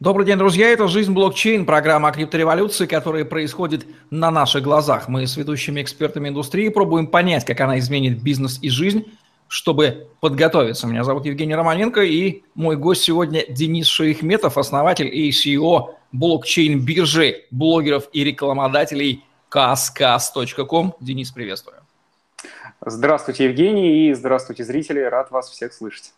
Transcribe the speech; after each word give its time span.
Добрый 0.00 0.24
день, 0.24 0.38
друзья. 0.38 0.70
Это 0.70 0.88
«Жизнь 0.88 1.12
блокчейн», 1.12 1.66
программа 1.66 2.08
о 2.08 2.12
криптореволюции, 2.12 2.86
которая 2.86 3.26
происходит 3.26 3.84
на 4.08 4.30
наших 4.30 4.62
глазах. 4.62 5.08
Мы 5.08 5.26
с 5.26 5.36
ведущими 5.36 5.82
экспертами 5.82 6.30
индустрии 6.30 6.70
пробуем 6.70 7.06
понять, 7.06 7.44
как 7.44 7.60
она 7.60 7.78
изменит 7.78 8.22
бизнес 8.22 8.58
и 8.62 8.70
жизнь, 8.70 9.12
чтобы 9.46 10.08
подготовиться. 10.20 10.86
Меня 10.86 11.04
зовут 11.04 11.26
Евгений 11.26 11.54
Романенко, 11.54 12.00
и 12.00 12.44
мой 12.54 12.78
гость 12.78 13.02
сегодня 13.02 13.44
Денис 13.46 13.86
Шейхметов, 13.88 14.56
основатель 14.56 15.14
и 15.14 15.28
CEO 15.28 15.90
блокчейн-биржи 16.12 17.42
блогеров 17.50 18.08
и 18.14 18.24
рекламодателей 18.24 19.22
kaskas.com. 19.50 20.94
Денис, 21.00 21.30
приветствую. 21.30 21.76
Здравствуйте, 22.80 23.44
Евгений, 23.44 24.08
и 24.08 24.14
здравствуйте, 24.14 24.64
зрители. 24.64 25.00
Рад 25.00 25.30
вас 25.30 25.50
всех 25.50 25.74
слышать. 25.74 26.14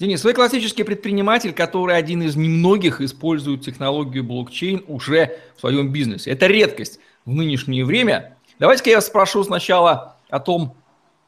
Денис, 0.00 0.24
вы 0.24 0.32
классический 0.32 0.82
предприниматель, 0.82 1.52
который 1.52 1.96
один 1.96 2.22
из 2.22 2.34
немногих 2.34 3.00
использует 3.00 3.62
технологию 3.62 4.24
блокчейн 4.24 4.84
уже 4.88 5.38
в 5.56 5.60
своем 5.60 5.92
бизнесе. 5.92 6.32
Это 6.32 6.46
редкость 6.46 6.98
в 7.24 7.32
нынешнее 7.32 7.84
время. 7.84 8.36
Давайте-ка 8.58 8.90
я 8.90 9.00
спрошу 9.00 9.44
сначала 9.44 10.16
о 10.30 10.40
том, 10.40 10.74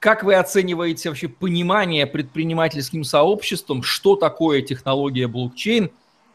как 0.00 0.24
вы 0.24 0.34
оцениваете 0.34 1.08
вообще 1.08 1.28
понимание 1.28 2.06
предпринимательским 2.06 3.04
сообществом, 3.04 3.82
что 3.82 4.16
такое 4.16 4.62
технология 4.62 5.28
блокчейн 5.28 5.90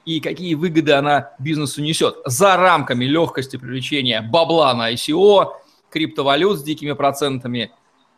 и 0.06 0.20
какие 0.22 0.56
выгоды 0.56 0.94
она 0.94 1.34
бизнесу 1.38 1.82
несет 1.82 2.16
за 2.26 2.56
рамками 2.56 3.06
легкости 3.06 3.58
привлечения 3.58 4.22
бабла 4.22 4.74
на 4.74 4.94
ICO, 4.94 5.52
криптовалют 5.90 6.60
с 6.60 6.64
дикими 6.64 6.94
процентами, 6.94 7.72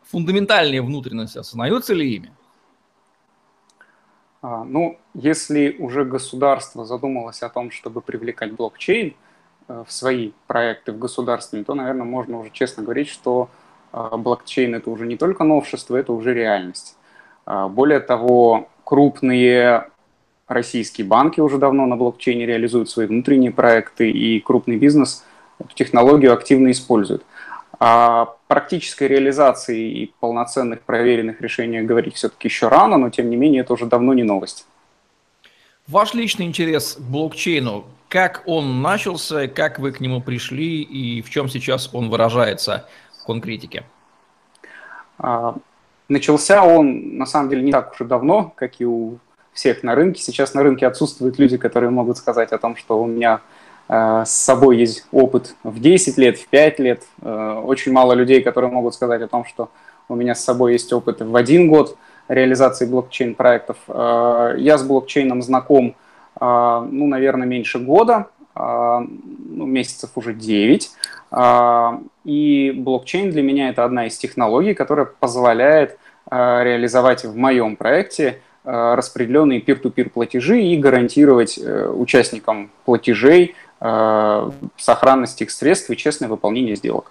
фундаментальные 0.08 0.82
внутренности 0.82 1.38
осознаются 1.38 1.94
ли 1.94 2.14
ими? 2.14 2.32
А, 4.44 4.62
ну, 4.62 4.98
если 5.14 5.74
уже 5.78 6.04
государство 6.04 6.84
задумалось 6.84 7.42
о 7.42 7.48
том, 7.48 7.70
чтобы 7.70 8.02
привлекать 8.02 8.52
блокчейн 8.52 9.14
э, 9.68 9.84
в 9.86 9.90
свои 9.90 10.32
проекты 10.46 10.92
в 10.92 10.98
государственные, 10.98 11.64
то, 11.64 11.74
наверное, 11.74 12.04
можно 12.04 12.38
уже 12.38 12.50
честно 12.50 12.82
говорить, 12.82 13.08
что 13.08 13.48
а, 13.90 14.18
блокчейн 14.18 14.74
это 14.74 14.90
уже 14.90 15.06
не 15.06 15.16
только 15.16 15.44
новшество, 15.44 15.96
это 15.96 16.12
уже 16.12 16.34
реальность. 16.34 16.94
А, 17.46 17.68
более 17.68 18.00
того, 18.00 18.68
крупные 18.84 19.88
российские 20.46 21.06
банки 21.06 21.40
уже 21.40 21.56
давно 21.56 21.86
на 21.86 21.96
блокчейне 21.96 22.44
реализуют 22.44 22.90
свои 22.90 23.06
внутренние 23.06 23.50
проекты, 23.50 24.10
и 24.10 24.40
крупный 24.40 24.76
бизнес 24.76 25.24
эту 25.58 25.74
технологию 25.74 26.34
активно 26.34 26.70
использует. 26.70 27.24
О 27.78 28.26
практической 28.46 29.08
реализации 29.08 29.90
и 29.90 30.14
полноценных 30.20 30.82
проверенных 30.82 31.40
решениях 31.40 31.86
говорить 31.86 32.14
все-таки 32.14 32.48
еще 32.48 32.68
рано, 32.68 32.98
но 32.98 33.10
тем 33.10 33.30
не 33.30 33.36
менее 33.36 33.62
это 33.62 33.72
уже 33.72 33.86
давно 33.86 34.14
не 34.14 34.22
новость. 34.22 34.66
Ваш 35.86 36.14
личный 36.14 36.46
интерес 36.46 36.94
к 36.94 37.00
блокчейну, 37.00 37.84
как 38.08 38.42
он 38.46 38.80
начался, 38.80 39.48
как 39.48 39.78
вы 39.78 39.92
к 39.92 40.00
нему 40.00 40.20
пришли 40.20 40.82
и 40.82 41.20
в 41.20 41.30
чем 41.30 41.48
сейчас 41.48 41.90
он 41.92 42.10
выражается 42.10 42.88
в 43.20 43.26
конкретике? 43.26 43.84
А, 45.18 45.56
начался 46.08 46.64
он, 46.64 47.18
на 47.18 47.26
самом 47.26 47.50
деле, 47.50 47.62
не 47.62 47.72
так 47.72 47.92
уж 47.92 48.00
и 48.00 48.04
давно, 48.04 48.52
как 48.56 48.80
и 48.80 48.84
у 48.86 49.18
всех 49.52 49.82
на 49.82 49.94
рынке. 49.94 50.22
Сейчас 50.22 50.54
на 50.54 50.62
рынке 50.62 50.86
отсутствуют 50.86 51.38
люди, 51.38 51.56
которые 51.56 51.90
могут 51.90 52.18
сказать 52.18 52.52
о 52.52 52.58
том, 52.58 52.76
что 52.76 53.02
у 53.02 53.06
меня 53.06 53.40
с 53.88 54.30
собой 54.30 54.78
есть 54.78 55.06
опыт 55.12 55.56
в 55.62 55.78
10 55.78 56.16
лет, 56.16 56.38
в 56.38 56.46
5 56.48 56.78
лет. 56.78 57.02
Э, 57.20 57.60
очень 57.64 57.92
мало 57.92 58.14
людей, 58.14 58.42
которые 58.42 58.70
могут 58.70 58.94
сказать 58.94 59.20
о 59.20 59.28
том, 59.28 59.44
что 59.44 59.68
у 60.08 60.14
меня 60.14 60.34
с 60.34 60.42
собой 60.42 60.72
есть 60.72 60.92
опыт 60.92 61.20
в 61.20 61.36
один 61.36 61.68
год 61.68 61.96
реализации 62.28 62.86
блокчейн-проектов. 62.86 63.76
Э, 63.88 64.54
я 64.56 64.78
с 64.78 64.82
блокчейном 64.82 65.42
знаком, 65.42 65.94
ну, 66.40 67.06
наверное, 67.06 67.46
меньше 67.46 67.78
года, 67.78 68.26
ну, 68.56 69.66
месяцев 69.66 70.10
уже 70.16 70.34
9. 70.34 70.90
И 72.24 72.72
блокчейн 72.76 73.30
для 73.30 73.42
меня 73.42 73.68
это 73.68 73.84
одна 73.84 74.08
из 74.08 74.18
технологий, 74.18 74.74
которая 74.74 75.06
позволяет 75.06 75.96
реализовать 76.28 77.24
в 77.24 77.36
моем 77.36 77.76
проекте 77.76 78.40
распределенные 78.64 79.60
peer-to-peer 79.60 80.10
платежи 80.10 80.60
и 80.60 80.76
гарантировать 80.76 81.56
участникам 81.56 82.72
платежей 82.84 83.54
Э, 83.54 83.63
сохранность 84.78 85.42
их 85.42 85.50
средств 85.50 85.90
и 85.90 85.96
честное 85.96 86.28
выполнение 86.28 86.74
сделок. 86.74 87.10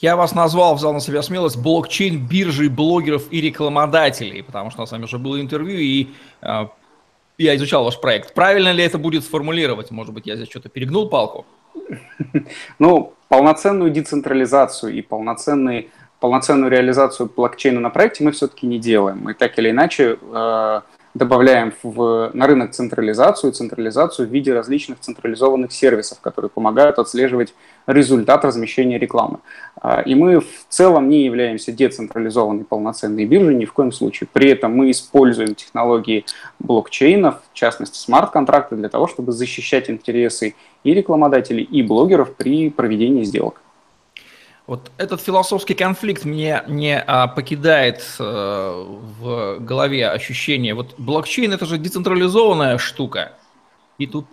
Я 0.00 0.16
вас 0.16 0.34
назвал, 0.34 0.76
взял 0.76 0.92
на 0.92 1.00
себя 1.00 1.22
смелость, 1.22 1.56
блокчейн 1.56 2.24
биржи 2.24 2.70
блогеров 2.70 3.24
и 3.32 3.40
рекламодателей, 3.40 4.42
потому 4.42 4.70
что 4.70 4.80
у 4.80 4.82
нас 4.82 4.90
с 4.90 4.92
вами 4.92 5.04
уже 5.04 5.18
было 5.18 5.40
интервью, 5.40 5.78
и 5.78 6.08
э, 6.40 6.66
я 7.36 7.56
изучал 7.56 7.84
ваш 7.84 8.00
проект. 8.00 8.32
Правильно 8.32 8.70
ли 8.70 8.84
это 8.84 8.98
будет 8.98 9.24
сформулировать? 9.24 9.90
Может 9.90 10.14
быть, 10.14 10.26
я 10.26 10.36
здесь 10.36 10.48
что-то 10.48 10.68
перегнул 10.68 11.08
палку? 11.08 11.46
Ну, 12.78 13.14
полноценную 13.28 13.90
децентрализацию 13.90 14.94
и 14.94 15.02
полноценный, 15.02 15.90
полноценную 16.20 16.70
реализацию 16.70 17.30
блокчейна 17.34 17.80
на 17.80 17.90
проекте 17.90 18.24
мы 18.24 18.32
все-таки 18.32 18.66
не 18.66 18.78
делаем. 18.78 19.20
Мы 19.22 19.34
так 19.34 19.58
или 19.58 19.70
иначе 19.70 20.18
э, 20.20 20.80
добавляем 21.18 21.74
в, 21.82 22.30
на 22.32 22.46
рынок 22.46 22.70
централизацию, 22.70 23.52
централизацию 23.52 24.28
в 24.28 24.30
виде 24.30 24.54
различных 24.54 25.00
централизованных 25.00 25.72
сервисов, 25.72 26.20
которые 26.20 26.50
помогают 26.50 26.98
отслеживать 26.98 27.54
результат 27.86 28.44
размещения 28.44 28.98
рекламы. 28.98 29.40
А, 29.80 30.00
и 30.00 30.14
мы 30.14 30.40
в 30.40 30.66
целом 30.68 31.08
не 31.08 31.24
являемся 31.24 31.72
децентрализованной 31.72 32.64
полноценной 32.64 33.26
биржей 33.26 33.54
ни 33.54 33.64
в 33.64 33.72
коем 33.72 33.92
случае. 33.92 34.28
При 34.32 34.50
этом 34.50 34.74
мы 34.74 34.90
используем 34.90 35.54
технологии 35.54 36.24
блокчейнов, 36.58 37.42
в 37.52 37.54
частности 37.54 37.98
смарт-контракты, 37.98 38.76
для 38.76 38.88
того, 38.88 39.08
чтобы 39.08 39.32
защищать 39.32 39.90
интересы 39.90 40.54
и 40.84 40.94
рекламодателей, 40.94 41.64
и 41.64 41.82
блогеров 41.82 42.34
при 42.36 42.70
проведении 42.70 43.24
сделок. 43.24 43.60
Вот 44.68 44.92
этот 44.98 45.22
философский 45.22 45.72
конфликт 45.72 46.26
мне 46.26 46.62
не 46.68 47.00
а, 47.00 47.26
покидает 47.26 48.04
э, 48.18 48.22
в 49.18 49.60
голове 49.60 50.10
ощущение. 50.10 50.74
Вот 50.74 50.94
блокчейн 50.98 51.54
это 51.54 51.64
же 51.64 51.78
децентрализованная 51.78 52.76
штука. 52.76 53.32
И 53.96 54.06
тут 54.06 54.26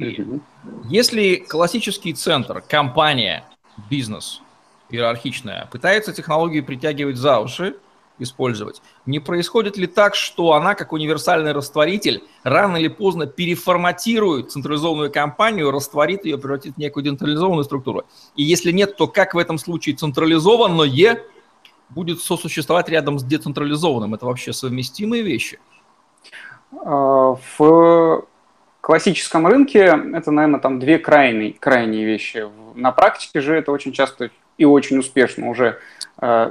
Если 0.89 1.37
классический 1.37 2.13
центр, 2.13 2.59
компания, 2.59 3.45
бизнес, 3.89 4.41
иерархичная, 4.89 5.69
пытается 5.71 6.11
технологию 6.11 6.65
притягивать 6.65 7.15
за 7.15 7.39
уши, 7.39 7.77
использовать. 8.19 8.81
Не 9.05 9.19
происходит 9.19 9.77
ли 9.77 9.87
так, 9.87 10.15
что 10.15 10.53
она, 10.53 10.75
как 10.75 10.93
универсальный 10.93 11.51
растворитель, 11.51 12.23
рано 12.43 12.77
или 12.77 12.87
поздно 12.87 13.27
переформатирует 13.27 14.51
централизованную 14.51 15.11
компанию, 15.11 15.71
растворит 15.71 16.25
ее, 16.25 16.37
превратит 16.37 16.75
в 16.75 16.77
некую 16.77 17.03
децентрализованную 17.03 17.63
структуру? 17.63 18.03
И 18.35 18.43
если 18.43 18.71
нет, 18.71 18.97
то 18.97 19.07
как 19.07 19.33
в 19.33 19.37
этом 19.37 19.57
случае 19.57 19.95
централизованное 19.95 21.21
будет 21.89 22.21
сосуществовать 22.21 22.89
рядом 22.89 23.19
с 23.19 23.23
децентрализованным? 23.23 24.13
Это 24.13 24.25
вообще 24.25 24.53
совместимые 24.53 25.23
вещи? 25.23 25.59
А, 26.83 27.37
в 27.57 28.25
классическом 28.81 29.47
рынке 29.47 29.99
это, 30.13 30.31
наверное, 30.31 30.59
там 30.59 30.79
две 30.79 30.99
крайние, 30.99 31.53
крайние 31.53 32.05
вещи. 32.05 32.47
На 32.75 32.91
практике 32.91 33.41
же 33.41 33.55
это 33.55 33.71
очень 33.71 33.91
часто 33.91 34.29
и 34.57 34.65
очень 34.65 34.97
успешно 34.99 35.49
уже 35.49 35.79
э, 36.21 36.47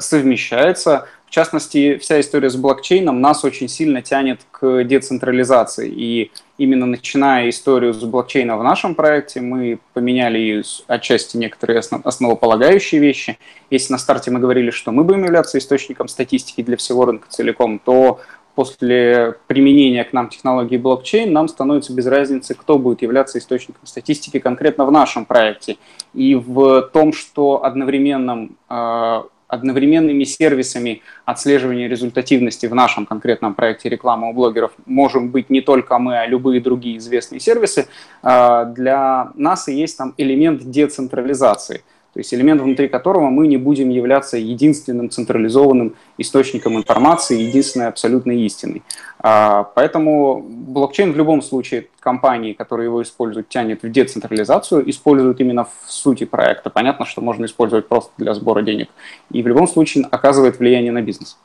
совмещается 1.34 1.44
частности, 1.44 1.98
вся 1.98 2.20
история 2.20 2.48
с 2.48 2.54
блокчейном 2.54 3.20
нас 3.20 3.44
очень 3.44 3.68
сильно 3.68 4.02
тянет 4.02 4.40
к 4.52 4.84
децентрализации. 4.84 5.90
И 5.90 6.30
именно 6.58 6.86
начиная 6.86 7.48
историю 7.48 7.92
с 7.92 8.04
блокчейна 8.04 8.56
в 8.56 8.62
нашем 8.62 8.94
проекте, 8.94 9.40
мы 9.40 9.80
поменяли 9.94 10.62
отчасти 10.86 11.36
некоторые 11.36 11.80
основополагающие 11.80 13.00
вещи. 13.00 13.36
Если 13.68 13.92
на 13.92 13.98
старте 13.98 14.30
мы 14.30 14.38
говорили, 14.38 14.70
что 14.70 14.92
мы 14.92 15.02
будем 15.02 15.24
являться 15.24 15.58
источником 15.58 16.06
статистики 16.06 16.62
для 16.62 16.76
всего 16.76 17.04
рынка 17.04 17.26
целиком, 17.28 17.80
то 17.80 18.20
после 18.54 19.34
применения 19.48 20.04
к 20.04 20.12
нам 20.12 20.28
технологии 20.28 20.76
блокчейн 20.76 21.32
нам 21.32 21.48
становится 21.48 21.92
без 21.92 22.06
разницы, 22.06 22.54
кто 22.54 22.78
будет 22.78 23.02
являться 23.02 23.38
источником 23.38 23.84
статистики 23.86 24.38
конкретно 24.38 24.84
в 24.84 24.92
нашем 24.92 25.24
проекте. 25.24 25.78
И 26.12 26.36
в 26.36 26.82
том, 26.92 27.12
что 27.12 27.64
одновременном 27.64 28.56
э, 28.70 29.22
одновременными 29.48 30.24
сервисами 30.24 31.02
отслеживания 31.24 31.88
результативности 31.88 32.66
в 32.66 32.74
нашем 32.74 33.06
конкретном 33.06 33.54
проекте 33.54 33.88
рекламы 33.88 34.30
у 34.30 34.32
блогеров. 34.32 34.72
Можем 34.86 35.30
быть 35.30 35.50
не 35.50 35.60
только 35.60 35.98
мы, 35.98 36.18
а 36.18 36.26
любые 36.26 36.60
другие 36.60 36.98
известные 36.98 37.40
сервисы, 37.40 37.86
а, 38.22 38.64
для 38.64 39.30
нас 39.34 39.68
есть 39.68 39.98
там 39.98 40.14
элемент 40.16 40.62
децентрализации– 40.64 41.82
то 42.14 42.20
есть 42.20 42.32
элемент, 42.32 42.60
внутри 42.62 42.86
которого 42.86 43.28
мы 43.28 43.48
не 43.48 43.56
будем 43.56 43.90
являться 43.90 44.38
единственным 44.38 45.10
централизованным 45.10 45.96
источником 46.16 46.76
информации, 46.76 47.42
единственной 47.42 47.88
абсолютной 47.88 48.40
истиной. 48.42 48.84
А, 49.18 49.64
поэтому 49.74 50.40
блокчейн 50.40 51.12
в 51.12 51.16
любом 51.16 51.42
случае 51.42 51.88
компании, 51.98 52.52
которые 52.52 52.86
его 52.86 53.02
используют, 53.02 53.48
тянет 53.48 53.82
в 53.82 53.90
децентрализацию, 53.90 54.88
используют 54.88 55.40
именно 55.40 55.64
в 55.64 55.90
сути 55.90 56.22
проекта. 56.22 56.70
Понятно, 56.70 57.04
что 57.04 57.20
можно 57.20 57.46
использовать 57.46 57.88
просто 57.88 58.12
для 58.16 58.32
сбора 58.34 58.62
денег. 58.62 58.90
И 59.32 59.42
в 59.42 59.48
любом 59.48 59.66
случае 59.66 60.04
оказывает 60.08 60.60
влияние 60.60 60.92
на 60.92 61.02
бизнес. 61.02 61.36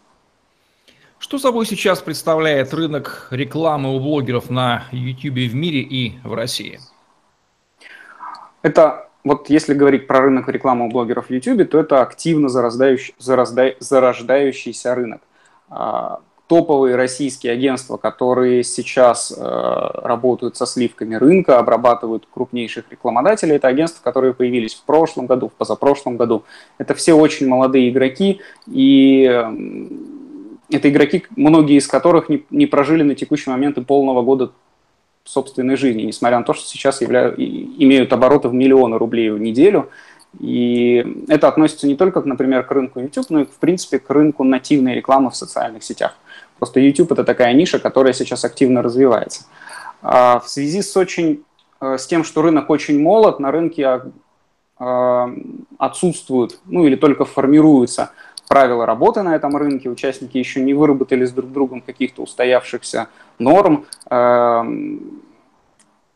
Что 1.17 1.39
собой 1.39 1.65
сейчас 1.65 1.99
представляет 1.99 2.75
рынок 2.75 3.27
рекламы 3.31 3.95
у 3.95 3.99
блогеров 3.99 4.51
на 4.51 4.83
YouTube 4.91 5.49
в 5.51 5.55
мире 5.55 5.79
и 5.79 6.19
в 6.23 6.35
России? 6.35 6.79
Это 8.61 9.08
вот 9.23 9.49
если 9.49 9.73
говорить 9.73 10.07
про 10.07 10.21
рынок 10.21 10.47
рекламы 10.49 10.85
у 10.87 10.89
блогеров 10.89 11.27
в 11.27 11.31
YouTube, 11.31 11.69
то 11.69 11.79
это 11.79 12.01
активно 12.01 12.49
зарождающий, 12.49 13.13
зарожда, 13.17 13.75
зарождающийся 13.79 14.95
рынок. 14.95 15.21
А, 15.69 16.21
топовые 16.47 16.95
российские 16.95 17.53
агентства, 17.53 17.97
которые 17.97 18.63
сейчас 18.63 19.31
э, 19.31 19.41
работают 19.43 20.57
со 20.57 20.65
сливками 20.65 21.13
рынка, 21.13 21.59
обрабатывают 21.59 22.27
крупнейших 22.33 22.85
рекламодателей, 22.89 23.57
это 23.57 23.67
агентства, 23.67 24.01
которые 24.03 24.33
появились 24.33 24.73
в 24.73 24.83
прошлом 24.83 25.27
году, 25.27 25.49
в 25.49 25.53
позапрошлом 25.53 26.17
году. 26.17 26.43
Это 26.79 26.95
все 26.95 27.13
очень 27.13 27.47
молодые 27.47 27.91
игроки, 27.91 28.41
и 28.65 29.25
это 30.71 30.89
игроки, 30.89 31.25
многие 31.35 31.77
из 31.77 31.85
которых 31.85 32.29
не, 32.29 32.43
не 32.49 32.65
прожили 32.65 33.03
на 33.03 33.13
текущий 33.13 33.51
момент 33.51 33.77
и 33.77 33.83
полного 33.83 34.23
года 34.23 34.51
собственной 35.23 35.75
жизни, 35.75 36.03
несмотря 36.03 36.39
на 36.39 36.43
то, 36.43 36.53
что 36.53 36.65
сейчас 36.67 37.01
являют, 37.01 37.37
имеют 37.37 38.11
обороты 38.13 38.49
в 38.49 38.53
миллионы 38.53 38.97
рублей 38.97 39.29
в 39.29 39.39
неделю. 39.39 39.89
И 40.39 41.25
это 41.27 41.47
относится 41.47 41.87
не 41.87 41.95
только, 41.95 42.21
например, 42.21 42.63
к 42.63 42.71
рынку 42.71 42.99
YouTube, 42.99 43.29
но 43.29 43.41
и, 43.41 43.45
в 43.45 43.57
принципе, 43.59 43.99
к 43.99 44.09
рынку 44.09 44.43
нативной 44.43 44.95
рекламы 44.95 45.31
в 45.31 45.35
социальных 45.35 45.83
сетях. 45.83 46.15
Просто 46.59 46.79
YouTube– 46.79 47.11
это 47.13 47.23
такая 47.23 47.53
ниша, 47.53 47.79
которая 47.79 48.13
сейчас 48.13 48.45
активно 48.45 48.81
развивается. 48.81 49.45
А 50.01 50.39
в 50.39 50.47
связи 50.47 50.81
с, 50.81 50.95
очень, 50.95 51.43
э, 51.81 51.97
с 51.97 52.05
тем, 52.05 52.23
что 52.23 52.41
рынок 52.41 52.69
очень 52.69 53.01
молод, 53.01 53.39
на 53.39 53.51
рынке 53.51 54.01
а, 54.81 55.29
отсутствуют, 55.77 56.59
ну 56.65 56.85
или 56.85 56.95
только 56.95 57.25
формируются 57.25 58.11
правила 58.49 58.87
работы 58.87 59.21
на 59.21 59.35
этом 59.35 59.55
рынке, 59.55 59.89
участники 59.89 60.37
еще 60.37 60.59
не 60.59 60.73
выработали 60.73 61.23
с 61.23 61.31
друг 61.31 61.51
другом 61.51 61.81
каких-то 61.81 62.23
устоявшихся 62.23 63.07
норм, 63.37 63.85
эм, 64.09 65.21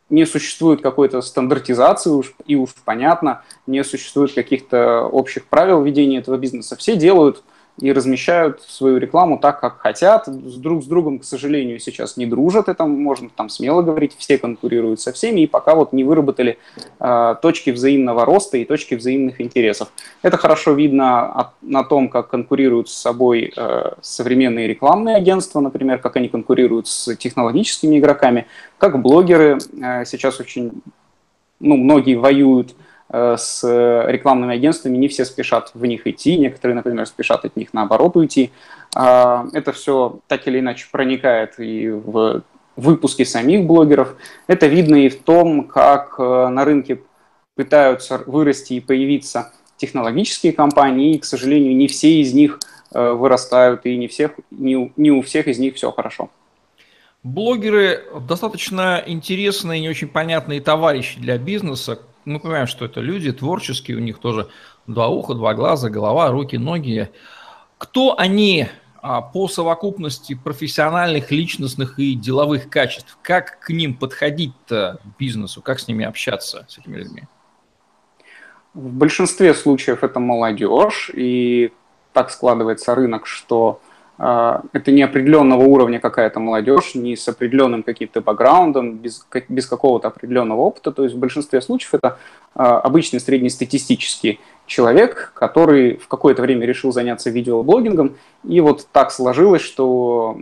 не 0.10 0.26
существует 0.26 0.82
какой-то 0.82 1.22
стандартизации, 1.22 2.10
уж, 2.10 2.34
и 2.48 2.56
уж 2.56 2.72
понятно, 2.84 3.44
не 3.68 3.84
существует 3.84 4.34
каких-то 4.34 5.04
общих 5.04 5.46
правил 5.46 5.84
ведения 5.84 6.18
этого 6.18 6.38
бизнеса. 6.38 6.76
Все 6.76 6.96
делают 6.96 7.44
и 7.80 7.92
размещают 7.92 8.62
свою 8.62 8.98
рекламу 8.98 9.40
так, 9.40 9.60
как 9.60 9.80
хотят. 9.80 10.28
С 10.28 10.56
друг 10.58 10.84
с 10.84 10.86
другом, 10.86 11.20
к 11.20 11.24
сожалению, 11.24 11.80
сейчас 11.80 12.18
не 12.18 12.26
дружат, 12.26 12.70
это 12.70 12.86
можно 12.86 13.30
там 13.36 13.50
смело 13.50 13.82
говорить, 13.82 14.16
все 14.18 14.38
конкурируют 14.38 15.00
со 15.02 15.12
всеми, 15.12 15.42
и 15.42 15.48
пока 15.48 15.74
вот 15.74 15.92
не 15.92 16.04
выработали 16.04 16.60
э, 17.00 17.36
точки 17.42 17.72
взаимного 17.72 18.26
роста 18.26 18.58
и 18.58 18.66
точки 18.66 18.94
взаимных 18.94 19.42
интересов. 19.42 19.92
Это 20.22 20.38
хорошо 20.38 20.74
видно 20.74 21.32
от, 21.34 21.48
на 21.62 21.84
том, 21.84 22.10
как 22.10 22.30
конкурируют 22.30 22.90
с 22.90 22.94
собой 22.94 23.52
э, 23.56 23.92
современные 24.02 24.68
рекламные 24.68 25.16
агентства, 25.16 25.60
например, 25.60 25.98
как 25.98 26.16
они 26.16 26.30
конкурируют 26.30 26.88
с 26.88 27.16
технологическими 27.16 27.98
игроками, 27.98 28.46
как 28.78 29.02
блогеры 29.02 29.58
э, 29.82 30.06
сейчас 30.06 30.40
очень, 30.40 30.84
ну, 31.60 31.78
многие 31.78 32.16
воюют 32.16 32.76
с 33.12 33.64
рекламными 34.08 34.56
агентствами, 34.56 34.98
не 34.98 35.08
все 35.08 35.26
спешат 35.26 35.72
в 35.74 35.86
них 35.86 36.08
идти, 36.08 36.38
некоторые, 36.38 36.76
например, 36.76 37.06
спешат 37.06 37.46
от 37.46 37.56
них 37.56 37.74
наоборот 37.74 38.16
уйти. 38.16 38.52
А, 38.96 39.46
это 39.54 39.72
все 39.72 40.20
так 40.28 40.48
или 40.48 40.60
иначе 40.60 40.88
проникает 40.92 41.60
и 41.60 41.90
в 41.90 42.44
выпуски 42.76 43.24
самих 43.24 43.66
блогеров. 43.66 44.16
Это 44.48 44.68
видно 44.68 44.96
и 44.96 45.10
в 45.10 45.22
том, 45.22 45.68
как 45.68 46.16
э, 46.18 46.48
на 46.48 46.66
рынке 46.66 47.02
пытаются 47.56 48.24
вырасти 48.26 48.74
и 48.74 48.80
появиться 48.80 49.54
технологические 49.78 50.54
компании, 50.54 51.16
и, 51.16 51.20
к 51.20 51.26
сожалению, 51.26 51.76
не 51.76 51.88
все 51.88 52.22
из 52.22 52.34
них 52.34 52.60
э, 52.94 53.12
вырастают, 53.12 53.86
и 53.86 53.96
не, 53.98 54.08
всех, 54.08 54.32
не, 54.50 54.92
не 54.96 55.12
у 55.12 55.22
всех 55.22 55.48
из 55.48 55.60
них 55.60 55.76
все 55.76 55.92
хорошо. 55.92 56.30
Блогеры 57.22 58.04
достаточно 58.28 59.02
интересные, 59.06 59.80
не 59.80 59.90
очень 59.90 60.08
понятные 60.08 60.60
товарищи 60.60 61.20
для 61.20 61.38
бизнеса, 61.38 62.00
мы 62.26 62.40
понимаем, 62.40 62.68
что 62.68 62.86
это 62.86 63.00
люди 63.00 63.32
творческие, 63.32 63.98
у 63.98 64.00
них 64.00 64.20
тоже 64.20 64.50
два 64.88 65.08
уха, 65.08 65.34
два 65.34 65.54
глаза, 65.54 65.90
голова, 65.90 66.32
руки, 66.32 66.58
ноги. 66.58 67.10
Кто 67.78 68.18
они 68.18 68.68
а, 69.02 69.22
по 69.22 69.48
совокупности 69.48 70.34
профессиональных, 70.34 71.32
личностных 71.32 72.00
и 72.00 72.16
деловых 72.16 72.70
качеств? 72.70 73.18
Как 73.22 73.60
к 73.60 73.70
ним 73.70 73.96
подходить-то 73.96 75.00
бизнесу? 75.20 75.62
Как 75.62 75.80
с 75.80 75.88
ними 75.88 76.06
общаться, 76.06 76.66
с 76.70 76.78
этими 76.78 76.98
людьми? 76.98 77.24
В 78.74 78.92
большинстве 78.92 79.54
случаев 79.54 80.04
это 80.04 80.20
молодежь, 80.20 81.12
и 81.14 81.72
так 82.14 82.32
складывается 82.32 82.96
рынок, 82.96 83.28
что 83.28 83.82
а, 83.82 83.93
это 84.26 84.92
не 84.92 85.02
определенного 85.02 85.64
уровня 85.64 86.00
какая-то 86.00 86.40
молодежь, 86.40 86.96
не 86.96 87.18
с 87.18 87.28
определенным 87.28 87.84
каким-то 87.84 88.22
бэкграундом, 88.22 88.98
без, 88.98 89.26
без 89.50 89.66
какого-то 89.66 90.08
определенного 90.08 90.62
опыта. 90.62 90.92
То 90.92 91.04
есть 91.04 91.16
в 91.16 91.20
большинстве 91.20 91.62
случаев 91.62 91.96
это 91.96 92.18
а, 92.56 92.80
обычный 92.80 93.20
среднестатистический 93.20 94.40
человек, 94.66 95.34
который 95.36 95.98
в 95.98 96.08
какое-то 96.08 96.42
время 96.42 96.66
решил 96.66 96.94
заняться 96.94 97.32
видеоблогингом, 97.32 98.16
и 98.48 98.62
вот 98.62 98.88
так 98.94 99.12
сложилось, 99.12 99.62
что 99.62 100.38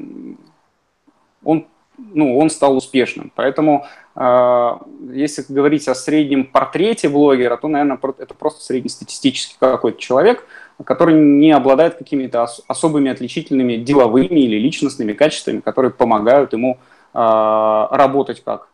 он, 1.43 1.65
ну, 1.97 2.37
он 2.37 2.49
стал 2.51 2.77
успешным. 2.77 3.31
Поэтому 3.33 3.87
э, 4.15 4.71
если 5.11 5.43
говорить 5.49 5.87
о 5.87 5.95
среднем 5.95 6.45
портрете 6.45 7.09
блогера, 7.09 7.57
то, 7.57 7.67
наверное, 7.67 7.97
это 8.19 8.33
просто 8.35 8.63
среднестатистический 8.63 9.55
какой-то 9.59 9.99
человек– 9.99 10.45
который 10.85 11.15
не 11.15 11.51
обладает 11.51 11.95
какими-то 11.95 12.43
ос- 12.43 12.61
особыми 12.67 13.11
отличительными 13.11 13.75
деловыми 13.77 14.39
или 14.39 14.57
личностными 14.57 15.13
качествами, 15.13 15.59
которые 15.59 15.91
помогают 15.91 16.53
ему 16.53 16.77
э, 17.13 17.17
работать 17.17 18.43
как, 18.43 18.69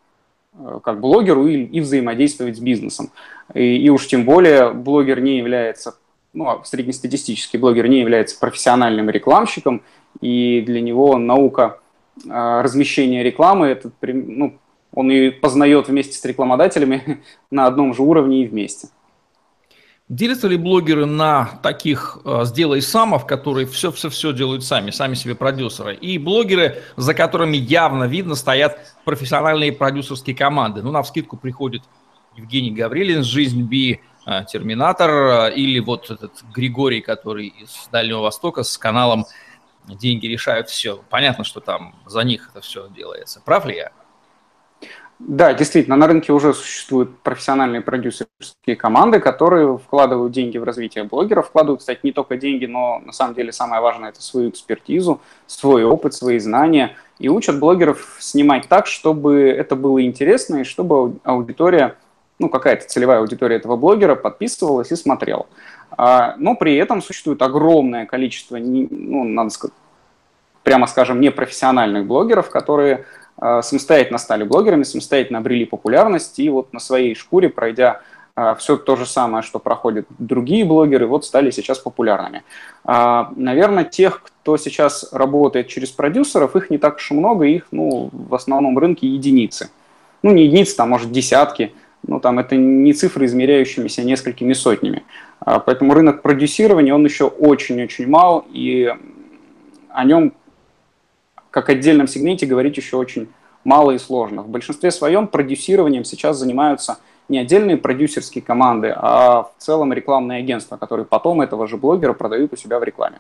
э, 0.60 0.80
как 0.84 1.00
блогеру 1.00 1.48
и, 1.48 1.64
и 1.64 1.80
взаимодействовать 1.82 2.58
с 2.58 2.60
бизнесом. 2.60 3.12
И, 3.54 3.78
и 3.78 3.90
уж 3.90 4.08
тем 4.08 4.26
более 4.26 4.72
блогер 4.72 5.20
не 5.22 5.38
является, 5.38 5.96
ну, 6.34 6.50
а 6.50 6.64
среднестатистический 6.64 7.58
блогер 7.58 7.88
не 7.88 8.00
является 8.00 8.40
профессиональным 8.40 9.10
рекламщиком, 9.10 9.82
и 10.22 10.62
для 10.62 10.82
него 10.82 11.18
наука 11.18 11.80
э, 12.26 12.62
размещения 12.62 13.24
рекламы, 13.24 13.68
этот, 13.68 13.94
ну, 14.02 14.58
он 14.94 15.12
и 15.12 15.30
познает 15.30 15.88
вместе 15.88 16.14
с 16.14 16.26
рекламодателями 16.26 17.22
на 17.52 17.68
одном 17.68 17.94
же 17.94 18.02
уровне 18.02 18.44
и 18.44 18.48
вместе. 18.48 18.90
Делятся 20.10 20.48
ли 20.48 20.56
блогеры 20.56 21.06
на 21.06 21.60
таких 21.62 22.20
э, 22.24 22.46
«сделай 22.46 22.82
самов», 22.82 23.28
которые 23.28 23.68
все-все-все 23.68 24.32
делают 24.32 24.64
сами, 24.64 24.90
сами 24.90 25.16
себе 25.16 25.36
продюсеры, 25.36 25.96
и 25.96 26.18
блогеры, 26.18 26.82
за 26.96 27.14
которыми 27.14 27.58
явно 27.58 28.06
видно 28.06 28.36
стоят 28.36 28.96
профессиональные 29.04 29.74
продюсерские 29.74 30.34
команды? 30.34 30.82
Ну, 30.82 30.92
на 30.92 31.04
вскидку 31.04 31.36
приходит 31.36 31.84
Евгений 32.38 32.72
Гаврилин, 32.72 33.22
«Жизнь 33.26 33.64
Би», 33.64 34.00
э, 34.26 34.46
«Терминатор», 34.46 35.12
э, 35.50 35.56
или 35.56 35.80
вот 35.80 36.10
этот 36.10 36.42
Григорий, 36.56 37.02
который 37.02 37.48
из 37.48 37.90
Дальнего 37.92 38.22
Востока 38.22 38.64
с 38.64 38.78
каналом 38.78 39.26
«Деньги 39.90 40.26
решают 40.26 40.70
все». 40.70 41.04
Понятно, 41.10 41.44
что 41.44 41.60
там 41.60 41.96
за 42.06 42.22
них 42.22 42.50
это 42.52 42.62
все 42.62 42.88
делается. 42.88 43.42
Прав 43.42 43.66
ли 43.66 43.76
я? 43.76 43.92
Да, 45.20 45.54
действительно, 45.54 45.96
на 45.96 46.06
рынке 46.06 46.32
уже 46.32 46.54
существуют 46.54 47.18
профессиональные 47.20 47.82
продюсерские 47.82 48.76
команды, 48.76 49.20
которые 49.20 49.80
вкладывают 49.80 50.32
деньги 50.32 50.60
в 50.60 50.64
развитие 50.64 51.06
блогеров, 51.06 51.48
вкладывают, 51.48 51.80
кстати, 51.80 52.02
не 52.04 52.12
только 52.12 52.38
деньги, 52.38 52.68
но 52.68 53.00
на 53.00 53.12
самом 53.12 53.34
деле 53.34 53.52
самое 53.52 53.82
важное– 53.82 54.10
это 54.12 54.22
свою 54.22 54.50
экспертизу, 54.50 55.20
свой 55.48 55.84
опыт, 55.84 56.14
свои 56.14 56.38
знания, 56.38 56.96
и 57.18 57.30
учат 57.30 57.60
блогеров 57.60 58.18
снимать 58.20 58.68
так, 58.68 58.86
чтобы 58.86 59.50
это 59.50 59.76
было 59.76 60.04
интересно, 60.04 60.58
и 60.58 60.64
чтобы 60.64 61.16
аудитория, 61.24 61.96
ну, 62.38 62.48
какая-то 62.48 62.88
целевая 62.88 63.20
аудитория 63.20 63.56
этого 63.56 63.76
блогера 63.76 64.14
подписывалась 64.14 64.92
и 64.92 64.96
смотрела. 64.96 65.48
А, 65.98 66.36
но 66.38 66.54
при 66.54 66.76
этом 66.76 67.02
существует 67.02 67.42
огромное 67.42 68.06
количество, 68.06 68.58
ну, 68.58 69.24
надо 69.24 69.50
сказать, 69.50 69.76
прямо 70.62 70.86
скажем, 70.86 71.20
непрофессиональных 71.22 72.06
блогеров, 72.06 72.52
которые 72.52 73.06
самостоятельно 73.40 74.18
стали 74.18 74.44
блогерами, 74.44 74.84
самостоятельно 74.84 75.40
обрели 75.40 75.66
популярность, 75.66 76.40
и 76.40 76.50
вот 76.50 76.74
на 76.74 76.80
своей 76.80 77.14
шкуре, 77.14 77.50
пройдя 77.50 78.02
э, 78.36 78.56
все 78.58 78.78
то 78.78 78.96
же 78.96 79.06
самое, 79.06 79.44
что 79.44 79.60
проходят 79.60 80.08
другие 80.18 80.66
блогеры, 80.66 81.06
вот 81.06 81.26
стали 81.26 81.52
сейчас 81.52 81.78
популярными. 81.78 82.44
Э, 82.86 83.26
наверное, 83.36 83.84
тех, 83.84 84.24
кто 84.24 84.58
сейчас 84.58 85.14
работает 85.14 85.68
через 85.68 85.92
продюсеров, 85.92 86.56
их 86.56 86.70
не 86.70 86.80
так 86.80 86.96
уж 86.96 87.12
и 87.12 87.14
много, 87.14 87.46
их 87.46 87.68
ну, 87.72 88.10
в 88.12 88.34
основном 88.34 88.78
рынке 88.78 89.08
единицы. 89.08 89.70
Ну, 90.24 90.32
не 90.32 90.46
единицы, 90.46 90.76
там, 90.76 90.90
может, 90.90 91.12
десятки, 91.12 91.74
ну, 92.08 92.20
там 92.20 92.40
это 92.40 92.56
не 92.56 92.94
цифры, 92.94 93.26
измеряющимися 93.26 94.04
несколькими 94.04 94.54
сотнями. 94.54 95.04
Поэтому 95.40 95.94
рынок 95.94 96.22
продюсирования, 96.22 96.94
он 96.94 97.06
еще 97.06 97.26
очень-очень 97.26 98.08
мал, 98.08 98.46
и 98.52 98.92
о 99.90 100.04
нем 100.06 100.34
как 101.58 101.70
отдельном 101.70 102.08
сегменте 102.08 102.46
говорить 102.46 102.78
еще 102.78 102.98
очень 102.98 103.30
мало 103.64 103.90
и 103.90 103.98
сложно. 103.98 104.44
В 104.44 104.48
большинстве 104.48 104.92
своем 104.92 105.28
продюсированием 105.28 106.04
сейчас 106.04 106.38
занимаются 106.38 107.00
не 107.30 107.40
отдельные 107.40 107.78
продюсерские 107.78 108.44
команды, 108.44 108.94
а 108.96 109.42
в 109.42 109.54
целом 109.58 109.92
рекламные 109.92 110.38
агентства, 110.38 110.78
которые 110.78 111.08
потом 111.08 111.42
этого 111.42 111.68
же 111.68 111.78
блогера 111.78 112.14
продают 112.14 112.54
у 112.54 112.56
себя 112.56 112.78
в 112.78 112.84
рекламе. 112.84 113.18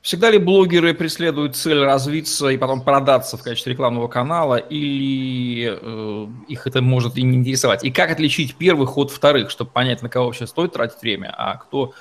Всегда 0.00 0.30
ли 0.30 0.38
блогеры 0.38 0.94
преследуют 0.94 1.56
цель 1.56 1.84
развиться 1.84 2.48
и 2.48 2.56
потом 2.56 2.80
продаться 2.80 3.36
в 3.36 3.42
качестве 3.42 3.74
рекламного 3.74 4.08
канала, 4.08 4.56
или 4.56 5.78
э, 5.78 6.26
их 6.48 6.66
это 6.66 6.80
может 6.80 7.18
и 7.18 7.22
не 7.22 7.36
интересовать? 7.36 7.84
И 7.84 7.90
как 7.90 8.10
отличить 8.10 8.54
первых 8.54 8.96
от 8.96 9.10
вторых, 9.10 9.50
чтобы 9.50 9.72
понять, 9.72 10.00
на 10.00 10.08
кого 10.08 10.26
вообще 10.26 10.46
стоит 10.46 10.72
тратить 10.72 11.02
время, 11.02 11.34
а 11.36 11.56
кто 11.56 11.92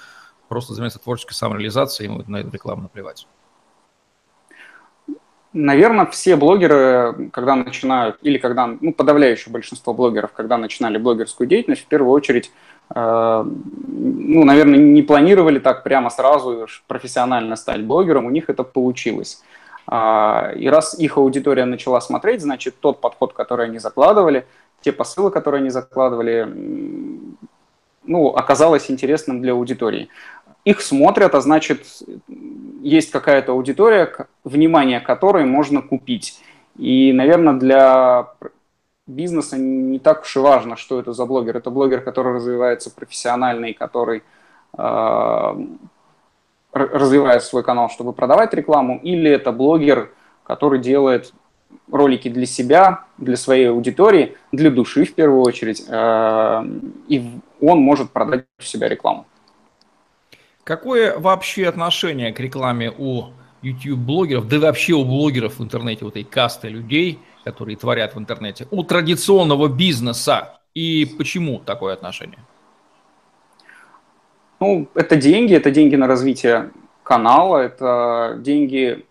просто 0.48 0.72
занимается 0.74 1.00
творческой 1.00 1.34
самореализацией, 1.34 2.10
ему 2.10 2.24
на 2.26 2.38
эту 2.38 2.52
рекламу 2.52 2.84
наплевать? 2.84 3.28
Наверное, 5.60 6.06
все 6.06 6.36
блогеры, 6.36 7.30
когда 7.32 7.56
начинают, 7.56 8.18
или 8.22 8.38
когда, 8.38 8.68
ну, 8.68 8.94
подавляющее 8.94 9.52
большинство 9.52 9.94
блогеров, 9.94 10.32
когда 10.34 10.58
начинали 10.58 10.98
блогерскую 10.98 11.48
деятельность, 11.48 11.84
в 11.84 11.88
первую 11.88 12.12
очередь 12.12 12.52
Э, 12.94 13.44
ну, 13.44 14.44
наверное, 14.44 14.80
не 14.80 15.02
планировали 15.02 15.60
так 15.60 15.84
прямо 15.84 16.10
сразу 16.10 16.68
профессионально 16.88 17.56
стать 17.56 17.84
блогером, 17.84 18.26
у 18.26 18.30
них 18.30 18.50
это 18.50 18.64
получилось. 18.64 19.44
А, 19.90 20.52
и 20.56 20.68
раз 20.68 21.00
их 21.00 21.18
аудитория 21.18 21.66
начала 21.66 22.02
смотреть, 22.02 22.42
значит, 22.42 22.76
тот 22.80 23.00
подход, 23.00 23.34
который 23.34 23.68
они 23.68 23.80
закладывали, 23.80 24.46
те 24.82 24.92
посылы, 24.92 25.32
которые 25.32 25.62
они 25.62 25.70
закладывали, 25.70 26.48
ну, 28.04 28.28
оказалось 28.30 28.92
интересным 28.92 29.42
для 29.42 29.54
аудитории. 29.54 30.10
Их 30.66 30.82
смотрят, 30.82 31.34
а 31.36 31.42
значит, 31.42 31.86
есть 32.82 33.12
какая-то 33.12 33.54
аудитория, 33.54 34.12
внимание 34.48 35.00
которой 35.00 35.46
можно 35.46 35.82
купить. 35.82 36.42
И, 36.78 37.12
наверное, 37.14 37.54
для 37.54 38.34
бизнеса 39.08 39.58
не 39.58 40.00
так 40.00 40.24
уж 40.24 40.36
и 40.36 40.40
важно, 40.40 40.76
что 40.76 41.00
это 41.00 41.14
за 41.14 41.26
блогер. 41.26 41.58
Это 41.58 41.70
блогер, 41.70 42.02
который 42.02 42.34
развивается 42.34 42.94
профессионально 42.94 43.66
и 43.66 43.74
который 43.74 44.24
э, 44.78 45.66
развивает 46.72 47.44
свой 47.44 47.64
канал, 47.64 47.90
чтобы 47.90 48.14
продавать 48.14 48.54
рекламу, 48.54 49.00
или 49.02 49.32
это 49.32 49.52
блогер, 49.52 50.12
который 50.44 50.80
делает 50.80 51.34
ролики 51.92 52.30
для 52.30 52.46
себя, 52.46 53.06
для 53.18 53.38
своей 53.38 53.70
аудитории, 53.70 54.38
для 54.52 54.70
души 54.70 55.06
в 55.06 55.14
первую 55.14 55.42
очередь, 55.42 55.84
э, 55.88 56.66
и 57.08 57.26
он 57.62 57.80
может 57.80 58.12
продать 58.12 58.46
у 58.60 58.62
себя 58.62 58.88
рекламу. 58.88 59.26
Какое 60.64 61.18
вообще 61.18 61.68
отношение 61.68 62.34
к 62.34 62.40
рекламе 62.42 62.92
у 62.98 63.28
YouTube-блогеров, 63.62 64.48
да 64.48 64.56
и 64.58 64.60
вообще 64.60 64.94
у 64.94 65.04
блогеров 65.04 65.60
в 65.60 65.64
интернете, 65.64 66.06
вот 66.06 66.14
этой 66.16 66.24
касты 66.24 66.70
людей– 66.70 67.20
которые 67.48 67.78
творят 67.78 68.14
в 68.14 68.20
интернете, 68.20 68.68
у 68.72 68.84
традиционного 68.84 69.70
бизнеса? 69.70 70.60
И 70.74 71.16
почему 71.18 71.60
такое 71.60 71.94
отношение? 71.94 72.40
Ну, 74.60 74.90
это 74.96 75.16
деньги, 75.16 75.54
это 75.56 75.72
деньги 75.72 75.96
на 75.96 76.08
развитие 76.08 76.72
канала, 77.04 77.60
это 77.60 78.36
деньги, 78.40 79.06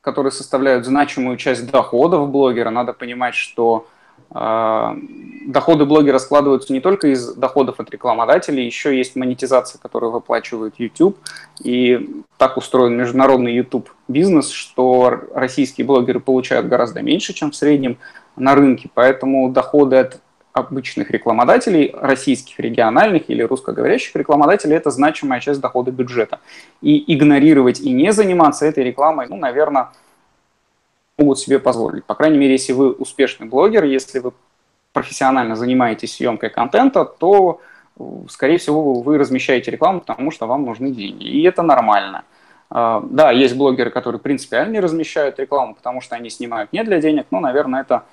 которые 0.00 0.30
составляют 0.30 0.86
значимую 0.86 1.36
часть 1.36 1.68
доходов 1.68 2.30
блогера. 2.30 2.70
Надо 2.70 2.92
понимать, 2.92 3.34
что 3.34 3.88
доходы 4.34 5.84
блогера 5.84 6.18
складываются 6.18 6.72
не 6.72 6.80
только 6.80 7.08
из 7.08 7.34
доходов 7.34 7.78
от 7.78 7.88
рекламодателей, 7.90 8.66
еще 8.66 8.96
есть 8.96 9.14
монетизация, 9.14 9.78
которую 9.80 10.10
выплачивает 10.10 10.74
YouTube. 10.78 11.16
И 11.62 12.24
так 12.36 12.56
устроен 12.56 12.96
международный 12.96 13.54
YouTube 13.54 13.90
бизнес, 14.08 14.50
что 14.50 15.20
российские 15.34 15.86
блогеры 15.86 16.18
получают 16.18 16.66
гораздо 16.66 17.00
меньше, 17.00 17.32
чем 17.32 17.52
в 17.52 17.56
среднем 17.56 17.96
на 18.36 18.56
рынке. 18.56 18.90
Поэтому 18.92 19.48
доходы 19.50 19.96
от 19.96 20.20
обычных 20.52 21.10
рекламодателей, 21.10 21.92
российских, 21.96 22.58
региональных 22.60 23.28
или 23.28 23.42
русскоговорящих 23.42 24.14
рекламодателей, 24.16 24.76
это 24.76 24.90
значимая 24.90 25.40
часть 25.40 25.60
дохода 25.60 25.90
бюджета. 25.90 26.40
И 26.80 27.12
игнорировать 27.12 27.80
и 27.80 27.92
не 27.92 28.12
заниматься 28.12 28.66
этой 28.66 28.84
рекламой, 28.84 29.26
ну, 29.28 29.36
наверное, 29.36 29.90
могут 31.18 31.38
себе 31.38 31.58
позволить. 31.58 32.04
По 32.04 32.14
крайней 32.14 32.38
мере, 32.38 32.52
если 32.52 32.72
вы 32.72 32.92
успешный 32.92 33.46
блогер, 33.46 33.84
если 33.84 34.18
вы 34.18 34.32
профессионально 34.92 35.56
занимаетесь 35.56 36.14
съемкой 36.14 36.50
контента, 36.50 37.04
то, 37.04 37.60
скорее 38.28 38.58
всего, 38.58 38.94
вы 38.94 39.18
размещаете 39.18 39.70
рекламу, 39.70 40.00
потому 40.00 40.30
что 40.30 40.46
вам 40.46 40.64
нужны 40.64 40.90
деньги. 40.90 41.24
И 41.24 41.42
это 41.42 41.62
нормально. 41.62 42.24
А, 42.70 43.04
да, 43.08 43.30
есть 43.30 43.56
блогеры, 43.56 43.90
которые 43.90 44.20
принципиально 44.20 44.72
не 44.72 44.80
размещают 44.80 45.38
рекламу, 45.38 45.74
потому 45.74 46.00
что 46.00 46.16
они 46.16 46.30
снимают 46.30 46.72
не 46.72 46.82
для 46.82 47.00
денег, 47.00 47.26
но, 47.30 47.40
наверное, 47.40 47.82
это 47.82 48.04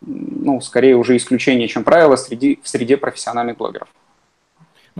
ну, 0.00 0.60
скорее 0.60 0.96
уже 0.96 1.16
исключение, 1.16 1.68
чем 1.68 1.84
правило 1.84 2.16
среди, 2.16 2.58
в 2.62 2.68
среде 2.68 2.96
профессиональных 2.96 3.58
блогеров. 3.58 3.88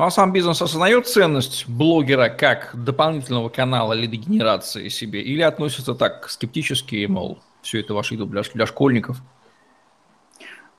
Ну 0.00 0.06
а 0.06 0.10
сам 0.10 0.32
бизнес 0.32 0.62
осознает 0.62 1.06
ценность 1.06 1.68
блогера 1.68 2.30
как 2.30 2.70
дополнительного 2.72 3.50
канала 3.50 3.92
лидогенерации 3.92 4.88
себе 4.88 5.20
или 5.20 5.42
относится 5.42 5.94
так 5.94 6.30
скептически, 6.30 7.04
мол, 7.04 7.38
все 7.60 7.80
это 7.80 7.92
ваш 7.92 8.10
YouTube 8.10 8.30
для, 8.30 8.40
для 8.54 8.64
школьников? 8.64 9.18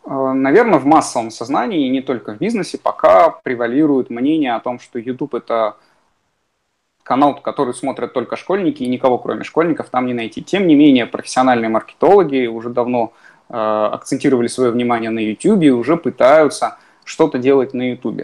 Э, 0.05 0.31
Наверное, 0.33 0.79
в 0.79 0.87
массовом 0.87 1.29
сознании, 1.29 1.85
и 1.85 1.89
не 1.89 2.01
только 2.01 2.33
в 2.33 2.39
бизнесе, 2.39 2.79
пока 2.79 3.29
превалирует 3.29 4.09
мнение 4.09 4.55
о 4.55 4.59
том, 4.59 4.79
что 4.79 4.97
YouTube– 4.97 5.35
это 5.35 5.77
канал, 7.03 7.35
который 7.35 7.75
смотрят 7.75 8.13
только 8.13 8.35
школьники, 8.37 8.81
и 8.81 8.87
никого, 8.87 9.19
кроме 9.19 9.43
школьников, 9.43 9.89
там 9.91 10.07
не 10.07 10.15
найти. 10.15 10.41
Тем 10.41 10.65
не 10.65 10.73
менее, 10.73 11.05
профессиональные 11.05 11.69
маркетологи 11.69 12.47
уже 12.47 12.71
давно 12.71 13.13
э, 13.49 13.53
акцентировали 13.53 14.47
свое 14.47 14.71
внимание 14.71 15.11
на 15.11 15.19
YouTube 15.19 15.61
и 15.61 15.69
уже 15.69 15.95
пытаются 15.95 16.79
что-то 17.05 17.37
делать 17.37 17.75
на 17.75 17.91
YouTube. 17.91 18.23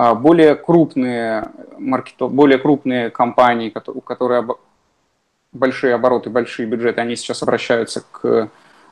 А, 0.00 0.14
более 0.14 0.54
крупные, 0.54 1.48
маркетов, 1.76 2.32
более 2.32 2.58
крупные 2.58 3.10
компании, 3.10 3.74
у 3.88 4.00
которых 4.00 4.46
большие 5.52 5.92
обороты, 5.92 6.30
большие 6.30 6.68
бюджеты, 6.68 7.00
они 7.00 7.16
сейчас 7.16 7.42
обращаются 7.42 8.04
к 8.12 8.48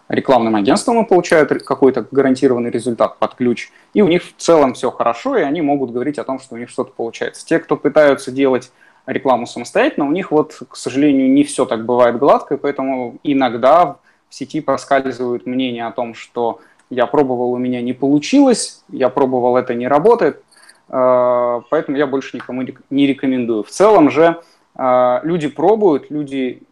рекламным 0.08 0.56
агентствам 0.56 1.04
и 1.04 1.08
получают 1.08 1.50
какой-то 1.62 2.04
гарантированный 2.10 2.70
результат 2.70 3.20
под 3.20 3.36
ключ. 3.36 3.70
И 3.94 4.02
у 4.02 4.08
них 4.08 4.24
в 4.24 4.34
целом 4.36 4.74
все 4.74 4.90
хорошо, 4.90 5.36
и 5.36 5.42
они 5.42 5.62
могут 5.62 5.92
говорить 5.92 6.18
о 6.18 6.24
том, 6.24 6.40
что 6.40 6.56
у 6.56 6.58
них 6.58 6.68
что-то 6.70 6.90
получается. 6.90 7.46
Те, 7.46 7.60
кто 7.60 7.76
пытаются 7.76 8.32
делать 8.32 8.72
рекламу 9.06 9.46
самостоятельно, 9.46 10.08
у 10.08 10.10
них 10.10 10.32
вот, 10.32 10.60
к 10.68 10.74
сожалению, 10.74 11.30
не 11.30 11.44
все 11.44 11.66
так 11.66 11.84
бывает 11.84 12.18
гладко, 12.18 12.54
и 12.54 12.58
поэтому 12.58 13.14
иногда 13.22 13.98
в 14.28 14.34
сети 14.34 14.60
проскальзывают 14.60 15.46
мнения 15.46 15.86
о 15.86 15.92
том, 15.92 16.14
что 16.14 16.58
я 16.90 17.06
пробовал, 17.06 17.52
у 17.52 17.58
меня 17.58 17.80
не 17.80 17.92
получилось, 17.92 18.82
я 18.88 19.08
пробовал, 19.08 19.56
это 19.56 19.74
не 19.74 19.86
работает, 19.86 20.42
поэтому 20.88 21.96
я 21.96 22.06
больше 22.06 22.36
никому 22.36 22.64
не 22.90 23.06
рекомендую. 23.06 23.62
В 23.64 23.70
целом 23.70 24.10
же 24.10 24.40
э, 24.76 25.20
люди 25.22 25.48
пробуют, 25.48 26.10
люди 26.10 26.62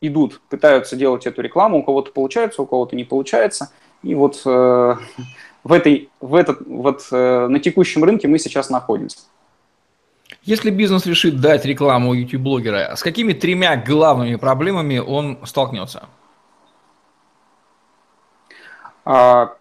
идут, 0.00 0.40
пытаются 0.48 0.96
делать 0.96 1.26
эту 1.26 1.42
рекламу, 1.42 1.78
у 1.78 1.82
кого-то 1.82 2.12
получается, 2.12 2.62
у 2.62 2.66
кого-то 2.66 2.94
не 2.94 3.04
получается. 3.04 3.72
И 4.02 4.14
вот 4.14 4.42
э, 4.44 4.94
в 5.64 5.72
этой, 5.72 6.10
в 6.20 6.34
этот, 6.34 6.60
вот 6.66 7.02
на 7.10 7.58
текущем 7.58 8.04
рынке 8.04 8.28
мы 8.28 8.38
сейчас 8.38 8.70
находимся. 8.70 9.18
Если 10.42 10.70
бизнес 10.70 11.06
решит 11.06 11.40
дать 11.40 11.64
рекламу 11.64 12.14
YouTube-блогера, 12.14 12.94
с 12.94 13.02
какими 13.02 13.32
тремя 13.32 13.76
главными 13.76 14.36
проблемами 14.36 14.98
он 14.98 15.38
столкнется? 15.44 16.08
А, 19.04 19.56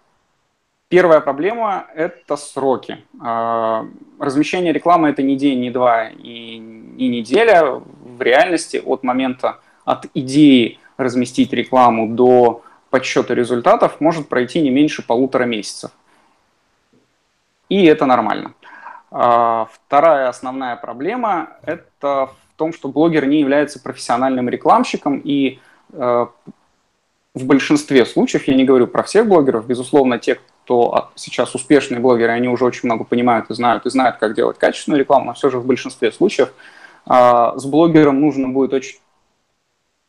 Первая 0.87 1.19
проблема– 1.19 1.87
это 1.95 2.37
сроки. 2.37 3.03
А, 3.19 3.87
размещение 4.19 4.71
рекламы– 4.71 5.09
это 5.09 5.23
не 5.23 5.35
день, 5.35 5.59
не 5.59 5.71
два 5.71 6.09
и 6.09 6.57
не 6.57 7.09
неделя. 7.09 7.81
В 8.03 8.21
реальности 8.21 8.81
от 8.85 9.03
момента, 9.03 9.59
от 9.83 10.05
идеи 10.13 10.79
разместить 10.97 11.53
рекламу 11.53 12.13
до 12.13 12.61
подсчета 12.91 13.33
результатов 13.33 13.99
может 13.99 14.29
пройти 14.29 14.61
не 14.61 14.69
меньше 14.69 15.05
полутора 15.05 15.45
месяцев. 15.45 15.91
И 17.67 17.83
это 17.85 18.05
нормально. 18.05 18.53
А, 19.09 19.67
вторая 19.71 20.29
основная 20.29 20.75
проблема– 20.75 21.49
это 21.63 22.27
в 22.27 22.57
том, 22.57 22.73
что 22.73 22.89
блогер 22.89 23.25
не 23.25 23.39
является 23.39 23.81
профессиональным 23.81 24.49
рекламщиком 24.49 25.19
и 25.23 25.59
э, 25.91 26.27
в 27.33 27.45
большинстве 27.45 28.05
случаев, 28.05 28.47
я 28.47 28.55
не 28.55 28.63
говорю 28.63 28.87
про 28.87 29.03
всех 29.03 29.27
блогеров, 29.27 29.67
безусловно, 29.67 30.19
те, 30.19 30.39
кто 30.65 31.11
сейчас 31.13 31.53
успешные 31.53 31.99
блогеры, 31.99 32.31
они 32.31 32.49
уже 32.49 32.65
очень 32.65 32.87
много 32.89 33.03
понимают 33.03 33.51
и 33.51 33.53
знают, 33.53 33.85
и 33.85 33.89
знают, 33.91 34.17
как 34.17 34.33
делать 34.33 34.57
качественную 34.57 34.99
рекламу, 34.99 35.27
но 35.27 35.33
все 35.33 35.51
же 35.51 35.59
в 35.59 35.65
большинстве 35.65 36.11
случаев 36.11 36.51
а, 37.05 37.55
с 37.55 37.65
блогером 37.65 38.19
нужно 38.19 38.49
будет 38.49 38.73
очень, 38.73 38.97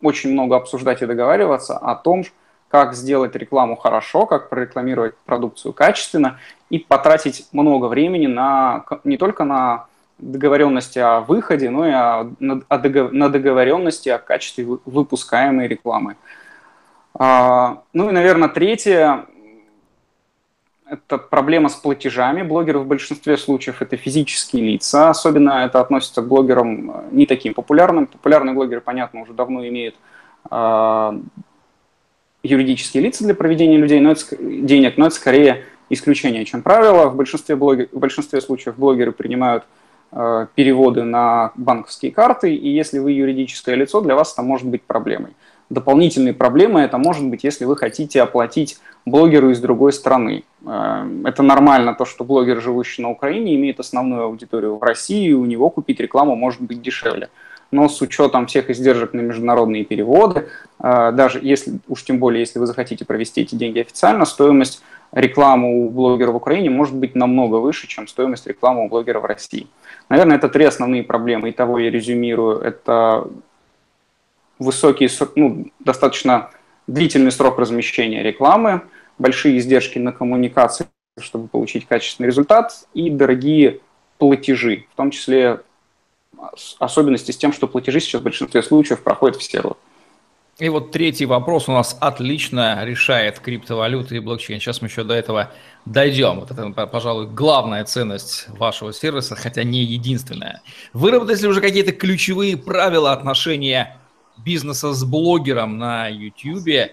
очень 0.01 0.33
много 0.33 0.57
обсуждать 0.57 1.03
и 1.03 1.07
договариваться 1.07 1.77
о 1.77 1.95
том, 1.95 2.25
как 2.69 2.95
сделать 2.95 3.37
рекламу 3.37 3.77
хорошо, 3.77 4.25
как 4.25 4.49
прорекламировать 4.49 5.15
продукцию 5.27 5.75
качественно 5.75 6.41
и 6.71 6.79
потратить 6.79 7.47
много 7.53 7.85
времени 7.87 8.27
на, 8.27 8.85
не 9.05 9.19
только 9.19 9.45
на 9.45 9.87
договоренности 10.19 10.99
о 10.99 11.21
выходе, 11.21 11.69
но 11.69 11.87
и 11.87 11.93
о, 11.93 12.31
на 12.41 13.29
договоренности 13.29 14.09
о 14.09 14.19
качестве 14.19 14.65
выпускаемой 14.87 15.69
рекламы. 15.69 16.17
А, 17.13 17.83
ну 17.93 18.09
и, 18.09 18.13
наверное, 18.13 18.49
третье, 18.49 19.27
это 20.88 21.19
проблема 21.19 21.69
с 21.69 21.75
платежами. 21.75 22.43
Блогеры 22.43 22.78
в 22.78 22.87
большинстве 22.87 23.37
случаев 23.37 23.83
это 23.83 23.97
физические 23.97 24.62
лица. 24.62 25.11
Особенно 25.11 25.64
это 25.64 25.81
относится 25.81 26.23
к 26.23 26.28
блогерам 26.28 26.90
э, 26.90 27.05
не 27.11 27.26
таким 27.26 27.55
популярным. 27.55 28.07
Популярные 28.07 28.55
блогеры, 28.55 28.81
понятно, 28.81 29.23
уже 29.23 29.33
давно 29.33 29.66
имеют 29.66 29.97
э, 30.50 31.21
юридические 32.43 33.02
лица 33.02 33.25
для 33.25 33.35
проведения 33.35 33.78
людей, 33.78 34.00
но 34.00 34.12
это, 34.12 34.37
денег, 34.37 34.97
но 34.97 35.07
это 35.07 35.16
скорее 35.16 35.64
исключение, 35.90 36.45
чем 36.45 36.62
правило. 36.62 37.09
В 37.09 37.16
большинстве, 37.16 37.57
блогер, 37.57 37.88
в 37.90 37.99
большинстве 37.99 38.40
случаев 38.40 38.76
блогеры 38.76 39.11
принимают 39.11 39.64
э, 40.12 40.47
переводы 40.55 41.02
на 41.02 41.52
банковские 41.57 42.12
карты, 42.12 42.55
и 42.55 42.69
если 42.69 43.00
вы 43.00 43.11
юридическое 43.11 43.75
лицо, 43.75 44.00
для 44.00 44.14
вас 44.14 44.33
это 44.33 44.43
может 44.43 44.69
быть 44.69 44.83
проблемой. 44.83 45.35
Дополнительной 45.69 46.33
проблемой 46.33 46.85
это 46.85 46.97
может 46.97 47.27
быть, 47.27 47.43
если 47.43 47.65
вы 47.65 47.77
хотите 47.77 48.23
оплатить 48.23 48.79
блогеру 49.05 49.51
из 49.51 49.61
другой 49.61 49.93
страны. 49.93 50.45
Э, 50.65 51.09
это 51.25 51.43
нормально, 51.43 51.95
то, 51.95 52.05
что 52.05 52.25
блогер, 52.25 52.61
живущий 52.61 53.03
на 53.03 53.11
Украине, 53.11 53.57
имеет 53.57 53.81
основную 53.81 54.25
аудиторию 54.25 54.77
в 54.77 54.83
России, 54.83 55.29
и 55.29 55.33
у 55.33 55.45
него 55.45 55.71
купить 55.71 55.99
рекламу 55.99 56.37
может 56.37 56.61
быть 56.61 56.83
дешевле. 56.83 57.31
Но 57.73 57.89
с 57.89 58.01
учетом 58.01 58.47
всех 58.47 58.71
издержек 58.71 59.13
на 59.13 59.21
международные 59.21 59.85
переводы, 59.85 60.49
э, 60.79 61.13
даже 61.13 61.41
если, 61.43 61.81
уж 61.89 62.05
тем 62.05 62.19
более, 62.19 62.41
если 62.41 62.61
вы 62.61 62.67
захотите 62.67 63.05
провести 63.05 63.41
эти 63.41 63.57
деньги 63.57 63.81
официально, 63.81 64.25
стоимость 64.25 64.83
рекламы 65.13 65.85
у 65.85 65.91
блогера 65.91 66.31
в 66.31 66.37
Украине 66.37 66.71
может 66.71 66.95
быть 66.95 67.15
намного 67.15 67.57
выше, 67.57 67.87
чем 67.89 68.07
стоимость 68.07 68.47
рекламы 68.47 68.85
у 68.85 68.89
блогера 68.89 69.19
в 69.19 69.25
России. 69.25 69.67
Наверное, 70.09 70.37
это 70.37 70.49
три 70.49 70.65
основные 70.65 71.03
проблемы. 71.03 71.51
Итого 71.51 71.79
я 71.79 71.91
резюмирую. 71.91 72.61
Это 72.61 73.27
высокий, 74.59 75.09
ну, 75.35 75.71
достаточно 75.81 76.51
длительный 76.87 77.33
срок 77.33 77.59
размещения 77.59 78.23
рекламы, 78.23 78.83
большие 79.19 79.59
издержки 79.59 79.99
на 79.99 80.13
коммуникации, 80.13 80.87
чтобы 81.19 81.49
получить 81.49 81.87
качественный 81.87 82.29
результат, 82.29 82.87
и 82.95 83.11
дорогие 83.11 83.81
платежи, 84.19 84.87
в 84.93 84.97
том 84.97 85.11
числе 85.11 85.61
особенности 86.79 87.33
с 87.33 87.37
тем, 87.37 87.53
что 87.53 87.67
платежи 87.67 88.01
сейчас 88.01 88.21
в 88.21 88.25
большинстве 88.25 88.63
случаев 88.63 89.03
проходят 89.03 89.37
в 89.37 89.43
сервер. 89.43 89.77
И 90.59 90.71
вот 90.71 90.91
третий 90.91 91.27
вопрос 91.27 91.69
у 91.69 91.73
нас 91.73 91.99
отлично 92.01 92.83
решает 92.83 93.41
криптовалюты 93.41 94.17
и 94.17 94.21
блокчейн. 94.21 94.59
Сейчас 94.59 94.81
мы 94.81 94.89
еще 94.89 95.05
до 95.05 95.13
этого 95.13 95.53
дойдем. 95.85 96.41
Вот 96.41 96.51
это, 96.51 96.71
пожалуй, 96.87 97.27
главная 97.27 97.85
ценность 97.85 98.49
вашего 98.49 98.95
сервиса, 98.95 99.37
хотя 99.37 99.65
не 99.65 99.83
единственная. 99.85 100.63
Выработать 100.95 101.43
ли 101.43 101.49
уже 101.49 101.61
какие-то 101.61 101.93
ключевые 101.93 102.57
правила 102.57 103.13
отношения 103.13 103.99
бизнеса 104.38 104.93
с 104.93 105.05
блогером 105.05 105.78
на 105.78 106.09
YouTube, 106.09 106.93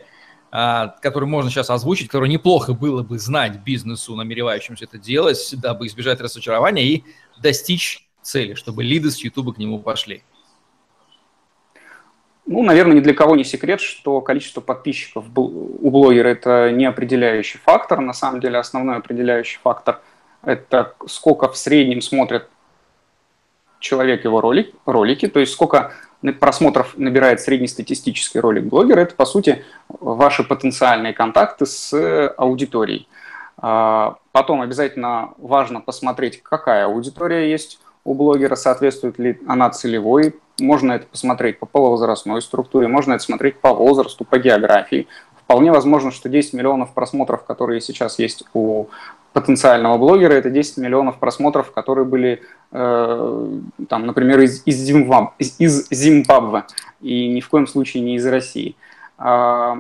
а, 0.52 0.96
который 1.02 1.28
можно 1.28 1.50
сейчас 1.50 1.70
озвучить, 1.70 2.10
который 2.10 2.30
неплохо 2.30 2.74
было 2.74 3.04
бы 3.04 3.20
знать 3.20 3.64
бизнесу, 3.64 4.16
намеревающимся 4.16 4.86
это 4.86 4.98
делать, 4.98 5.54
дабы 5.58 5.88
избежать 5.88 6.22
разочарования 6.22 6.86
и 6.86 7.04
достичь 7.42 8.08
цели, 8.22 8.54
чтобы 8.54 8.84
лиды 8.84 9.12
с 9.12 9.18
YouTube 9.24 9.56
к 9.56 9.58
нему 9.58 9.80
пошли? 9.80 10.24
Ну, 12.46 12.62
наверное, 12.62 12.98
ни 12.98 13.00
для 13.00 13.14
кого 13.14 13.36
не 13.36 13.46
секрет, 13.46 13.80
что 13.80 14.20
количество 14.20 14.60
подписчиков 14.60 15.26
у 15.36 15.90
блогера– 15.90 16.28
это 16.30 16.72
не 16.72 16.86
определяющий 16.86 17.58
фактор. 17.58 18.02
На 18.02 18.14
самом 18.14 18.42
деле 18.42 18.60
основной 18.60 18.98
определяющий 18.98 19.60
фактор– 19.64 20.02
это 20.44 20.94
сколько 21.08 21.48
в 21.48 21.58
среднем 21.58 22.02
смотрит 22.02 22.50
человек 23.80 24.24
его 24.26 24.42
ролик, 24.42 24.74
ролики, 24.86 25.28
то 25.28 25.40
есть 25.40 25.54
сколько 25.54 25.94
просмотров 26.32 26.98
набирает 26.98 27.42
среднестатистический 27.42 28.40
ролик 28.40 28.66
блогера, 28.66 29.02
это, 29.02 29.16
по 29.16 29.26
сути, 29.26 29.64
ваши 29.90 30.44
потенциальные 30.44 31.14
контакты 31.14 31.66
с 31.66 32.34
аудиторией. 32.38 33.08
А, 33.58 34.18
потом 34.32 34.62
обязательно 34.62 35.34
важно 35.38 35.82
посмотреть, 35.82 36.42
какая 36.42 36.86
аудитория 36.86 37.50
есть 37.50 37.80
у 38.06 38.14
блогера, 38.14 38.56
соответствует 38.56 39.18
ли 39.20 39.40
она 39.48 39.70
целевой. 39.70 40.36
Можно 40.60 40.94
это 40.94 41.08
посмотреть 41.08 41.60
по 41.60 41.66
полувозрастной 41.66 42.42
структуре, 42.42 42.88
можно 42.88 43.14
это 43.14 43.24
смотреть 43.24 43.60
по 43.60 43.74
возрасту, 43.74 44.26
по 44.26 44.38
географии. 44.38 45.08
Вполне 45.38 45.72
возможно, 45.72 46.12
что 46.12 46.30
10 46.30 46.54
миллионов 46.54 46.94
просмотров, 46.94 47.44
которые 47.44 47.82
сейчас 47.82 48.20
есть 48.20 48.44
у 48.54 48.88
потенциального 49.34 49.98
блогера, 49.98 50.34
это 50.34 50.50
10 50.50 50.78
миллионов 50.78 51.18
просмотров, 51.18 51.72
которые 51.72 52.06
были, 52.06 52.44
э, 52.72 53.60
там, 53.90 54.06
например, 54.06 54.40
из, 54.40 54.62
из, 54.66 54.78
Зимбаб, 54.78 55.34
из, 55.40 55.60
из 55.60 55.90
Зимбабве, 55.90 56.66
и 57.02 57.28
ни 57.28 57.42
в 57.42 57.50
коем 57.50 57.66
случае 57.68 58.04
не 58.04 58.16
из 58.16 58.26
России. 58.28 58.76
А, 59.18 59.78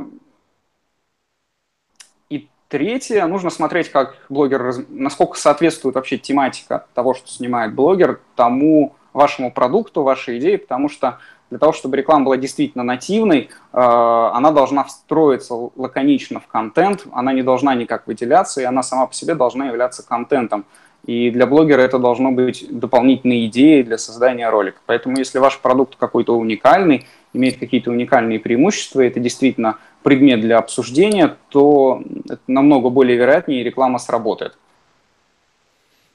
и 2.29 2.49
третье, 2.67 3.25
нужно 3.27 3.51
смотреть, 3.51 3.89
как 3.89 4.17
блогер, 4.27 4.73
насколько 4.89 5.37
соответствует 5.37 5.95
вообще 5.95 6.17
тематика 6.17 6.87
того, 6.95 7.13
что 7.13 7.29
снимает 7.29 7.75
блогер, 7.75 8.19
тому 8.35 8.95
вашему 9.13 9.51
продукту, 9.51 10.01
вашей 10.01 10.39
идее, 10.39 10.57
потому 10.57 10.89
что 10.89 11.19
для 11.53 11.59
того, 11.59 11.71
чтобы 11.71 11.97
реклама 11.97 12.25
была 12.25 12.37
действительно 12.37 12.83
нативной, 12.83 13.41
э, 13.41 13.47
она 13.73 14.49
должна 14.49 14.83
встроиться 14.85 15.53
лаконично 15.75 16.39
в 16.39 16.47
контент, 16.47 17.05
она 17.13 17.31
не 17.31 17.43
должна 17.43 17.75
никак 17.75 18.07
выделяться, 18.07 18.59
и 18.59 18.63
она 18.63 18.81
сама 18.81 19.05
по 19.05 19.13
себе 19.13 19.35
должна 19.35 19.67
являться 19.67 20.03
контентом. 20.03 20.65
И 21.05 21.29
для 21.29 21.45
блогера 21.45 21.81
это 21.81 21.99
должно 21.99 22.31
быть 22.31 22.65
дополнительной 22.71 23.45
идеей 23.45 23.83
для 23.83 23.99
создания 23.99 24.49
ролика. 24.49 24.79
Поэтому 24.87 25.15
если 25.19 25.37
ваш 25.37 25.59
продукт 25.59 25.95
какой-то 25.95 26.35
уникальный, 26.35 27.05
имеет 27.33 27.59
какие-то 27.59 27.91
уникальные 27.91 28.39
преимущества, 28.39 29.01
это 29.01 29.19
действительно 29.19 29.77
предмет 30.01 30.41
для 30.41 30.57
обсуждения, 30.57 31.37
то 31.49 32.01
это 32.25 32.41
намного 32.47 32.89
более 32.89 33.15
вероятнее, 33.15 33.61
и 33.61 33.63
реклама 33.63 33.99
сработает. 33.99 34.57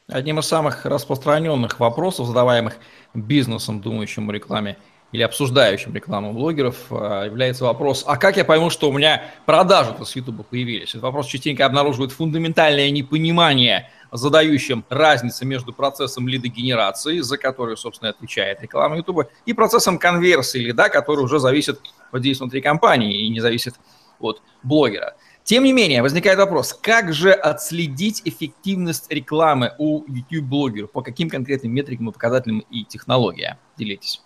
Одним 0.08 0.40
из 0.40 0.46
самых 0.46 0.84
распространенных 0.84 1.78
вопросов, 1.78 2.26
задаваемых 2.26 2.78
бизнесом, 3.14 3.80
думающим 3.80 4.30
о 4.30 4.32
рекламе, 4.32 4.78
или 5.12 5.22
обсуждающим 5.22 5.94
рекламу 5.94 6.32
блогеров, 6.32 6.76
а, 6.90 7.24
является 7.24 7.64
вопрос, 7.64 8.04
а 8.06 8.16
как 8.16 8.36
я 8.36 8.44
пойму, 8.44 8.70
что 8.70 8.90
у 8.90 8.92
меня 8.92 9.22
продажи-то 9.46 10.04
с 10.04 10.14
YouTube 10.14 10.46
появились? 10.46 10.90
Этот 10.90 11.02
вопрос 11.02 11.26
частенько 11.26 11.64
обнаруживает 11.64 12.12
фундаментальное 12.12 12.90
непонимание 12.90 13.90
задающим 14.12 14.84
разницы 14.88 15.44
между 15.44 15.72
процессом 15.72 16.28
лидогенерации, 16.28 17.20
за 17.20 17.36
который, 17.38 17.76
собственно, 17.76 18.10
отвечает 18.10 18.62
реклама 18.62 18.96
YouTube, 18.96 19.28
и 19.44 19.52
процессом 19.52 19.98
конверсии 19.98 20.58
лида, 20.58 20.88
который 20.88 21.24
уже 21.24 21.38
зависит 21.38 21.80
от 22.10 22.22
действия 22.22 22.44
внутри 22.44 22.60
компании 22.60 23.26
и 23.26 23.28
не 23.28 23.40
зависит 23.40 23.74
от 24.18 24.42
блогера. 24.62 25.14
Тем 25.44 25.64
не 25.64 25.72
менее, 25.72 26.02
возникает 26.02 26.38
вопрос, 26.38 26.74
как 26.74 27.12
же 27.14 27.32
отследить 27.32 28.20
эффективность 28.26 29.10
рекламы 29.10 29.72
у 29.78 30.04
YouTube-блогеров, 30.06 30.90
по 30.90 31.00
каким 31.00 31.30
конкретным 31.30 31.72
метрикам 31.72 32.10
и 32.10 32.12
показателям 32.12 32.58
и 32.70 32.84
технологиям? 32.84 33.56
Делитесь. 33.78 34.20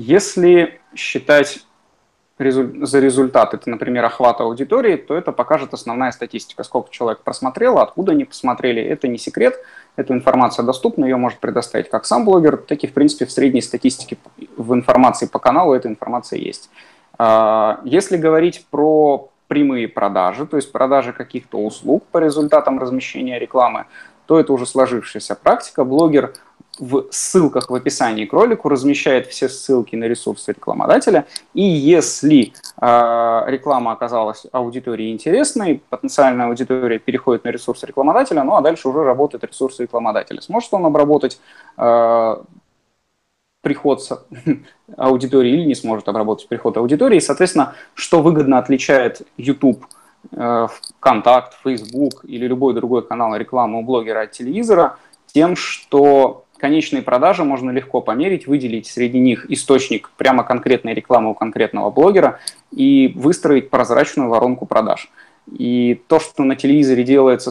Если 0.00 0.80
считать 0.94 1.62
за 2.38 3.00
результат, 3.00 3.52
это, 3.52 3.68
например, 3.68 4.02
охват 4.06 4.40
аудитории, 4.40 4.96
то 4.96 5.14
это 5.14 5.30
покажет 5.30 5.74
основная 5.74 6.10
статистика, 6.10 6.64
сколько 6.64 6.90
человек 6.90 7.20
просмотрело, 7.20 7.82
откуда 7.82 8.12
они 8.12 8.24
посмотрели. 8.24 8.80
Это 8.80 9.08
не 9.08 9.18
секрет, 9.18 9.56
эта 9.96 10.14
информация 10.14 10.64
доступна, 10.64 11.04
ее 11.04 11.16
может 11.16 11.38
предоставить 11.38 11.90
как 11.90 12.06
сам 12.06 12.24
блогер, 12.24 12.56
так 12.56 12.82
и, 12.82 12.86
в 12.86 12.94
принципе, 12.94 13.26
в 13.26 13.30
средней 13.30 13.60
статистике 13.60 14.16
в 14.56 14.72
информации 14.72 15.26
по 15.26 15.38
каналу 15.38 15.74
эта 15.74 15.88
информация 15.88 16.38
есть. 16.38 16.70
А, 17.18 17.82
если 17.84 18.16
говорить 18.16 18.64
про 18.70 19.28
прямые 19.48 19.86
продажи, 19.86 20.46
то 20.46 20.56
есть 20.56 20.72
продажи 20.72 21.12
каких-то 21.12 21.58
услуг 21.58 22.04
по 22.10 22.16
результатам 22.16 22.78
размещения 22.78 23.38
рекламы, 23.38 23.84
то 24.24 24.40
это 24.40 24.54
уже 24.54 24.64
сложившаяся 24.64 25.34
практика. 25.34 25.84
Блогер 25.84 26.32
в 26.80 27.06
ссылках 27.10 27.70
в 27.70 27.74
описании 27.74 28.24
к 28.24 28.32
ролику 28.32 28.68
размещает 28.68 29.26
все 29.26 29.48
ссылки 29.48 29.94
на 29.96 30.04
ресурсы 30.04 30.52
рекламодателя. 30.52 31.26
И 31.52 31.62
если 31.62 32.52
э, 32.80 33.44
реклама 33.46 33.92
оказалась 33.92 34.46
аудитории 34.50 35.12
интересной, 35.12 35.82
потенциальная 35.90 36.46
аудитория 36.46 36.98
переходит 36.98 37.44
на 37.44 37.50
ресурс 37.50 37.84
рекламодателя, 37.84 38.42
ну 38.42 38.56
а 38.56 38.62
дальше 38.62 38.88
уже 38.88 39.04
работает 39.04 39.44
ресурс 39.44 39.78
рекламодателя. 39.78 40.40
Сможет 40.40 40.72
он 40.72 40.86
обработать 40.86 41.38
э, 41.76 42.36
приход 43.60 44.00
аудитории 44.96 45.52
или 45.52 45.64
не 45.66 45.74
сможет 45.74 46.08
обработать 46.08 46.48
приход 46.48 46.78
аудитории. 46.78 47.18
И, 47.18 47.20
соответственно, 47.20 47.74
что 47.94 48.22
выгодно 48.22 48.58
отличает 48.58 49.20
YouTube 49.36 49.84
э, 50.32 50.66
ВКонтакт, 50.98 51.58
Facebook 51.62 52.24
или 52.24 52.46
любой 52.46 52.72
другой 52.72 53.06
канал 53.06 53.36
рекламы 53.36 53.80
у 53.80 53.82
блогера 53.82 54.22
от 54.22 54.32
телевизора, 54.32 54.96
тем, 55.26 55.56
что 55.56 56.46
конечные 56.60 57.02
продажи 57.02 57.42
можно 57.42 57.70
легко 57.70 58.00
померить, 58.00 58.46
выделить 58.46 58.86
среди 58.86 59.18
них 59.18 59.50
источник 59.50 60.10
прямо 60.16 60.44
конкретной 60.44 60.94
рекламы 60.94 61.30
у 61.30 61.34
конкретного 61.34 61.90
блогера 61.90 62.38
и 62.70 63.12
выстроить 63.16 63.70
прозрачную 63.70 64.28
воронку 64.28 64.66
продаж. 64.66 65.10
И 65.50 66.00
то, 66.06 66.20
что 66.20 66.44
на 66.44 66.54
телевизоре 66.54 67.02
делается 67.02 67.50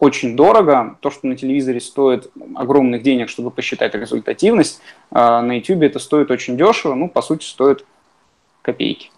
очень 0.00 0.34
дорого, 0.34 0.96
то, 1.00 1.10
что 1.10 1.26
на 1.26 1.36
телевизоре 1.36 1.80
стоит 1.80 2.30
огромных 2.54 3.02
денег, 3.02 3.28
чтобы 3.28 3.50
посчитать 3.50 3.94
результативность, 3.94 4.80
а 5.10 5.42
на 5.42 5.58
YouTube 5.58 5.82
это 5.82 5.98
стоит 5.98 6.30
очень 6.30 6.56
дешево, 6.56 6.94
ну, 6.94 7.08
по 7.08 7.22
сути, 7.22 7.44
стоит 7.44 7.84
копейки. 8.62 9.10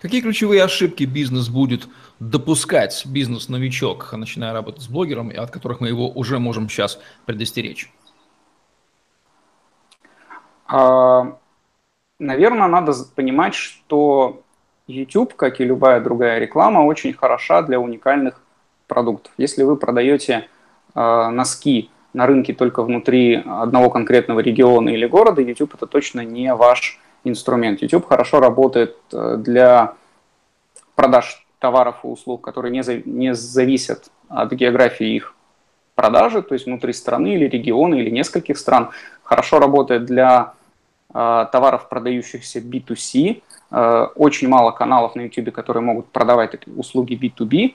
Какие 0.00 0.20
ключевые 0.20 0.64
ошибки 0.64 1.04
бизнес 1.04 1.48
будет 1.48 1.86
допускать 2.30 3.04
бизнес-новичок, 3.04 4.12
начиная 4.12 4.52
работать 4.52 4.82
с 4.82 4.88
блогером, 4.88 5.30
и 5.30 5.36
от 5.36 5.50
которых 5.50 5.80
мы 5.80 5.88
его 5.88 6.08
уже 6.08 6.38
можем 6.38 6.68
сейчас 6.68 7.00
предостеречь? 7.26 7.92
А, 10.66 11.36
наверное, 12.18 12.68
надо 12.68 12.92
понимать, 13.16 13.54
что 13.54 14.42
YouTube, 14.86 15.34
как 15.34 15.60
и 15.60 15.64
любая 15.64 16.00
другая 16.00 16.38
реклама, 16.38 16.80
очень 16.80 17.12
хороша 17.12 17.62
для 17.62 17.80
уникальных 17.80 18.40
продуктов. 18.86 19.32
Если 19.36 19.64
вы 19.64 19.76
продаете 19.76 20.48
э, 20.94 21.28
носки 21.28 21.90
на 22.12 22.26
рынке 22.26 22.52
только 22.52 22.82
внутри 22.84 23.42
одного 23.44 23.90
конкретного 23.90 24.40
региона 24.40 24.90
или 24.90 25.06
города, 25.06 25.42
YouTube 25.42 25.74
это 25.74 25.86
точно 25.86 26.20
не 26.20 26.54
ваш 26.54 27.00
инструмент. 27.24 27.82
YouTube 27.82 28.06
хорошо 28.06 28.38
работает 28.38 28.96
э, 29.12 29.36
для 29.38 29.94
продаж 30.94 31.41
товаров 31.62 32.00
и 32.02 32.08
услуг, 32.08 32.42
которые 32.42 32.72
не, 32.72 32.82
за, 32.82 32.96
не 32.96 33.34
зависят 33.34 34.10
от 34.28 34.52
географии 34.52 35.14
их 35.14 35.34
продажи, 35.94 36.42
то 36.42 36.54
есть 36.54 36.66
внутри 36.66 36.92
страны 36.92 37.34
или 37.34 37.46
региона 37.46 37.94
или 37.94 38.10
нескольких 38.10 38.58
стран. 38.58 38.90
Хорошо 39.22 39.60
работает 39.60 40.04
для 40.04 40.54
э, 41.14 41.46
товаров, 41.52 41.88
продающихся 41.88 42.58
B2C. 42.58 43.42
Э, 43.70 44.06
очень 44.16 44.48
мало 44.48 44.72
каналов 44.72 45.14
на 45.14 45.22
YouTube, 45.22 45.52
которые 45.52 45.82
могут 45.82 46.06
продавать 46.06 46.66
услуги 46.76 47.14
B2B. 47.14 47.74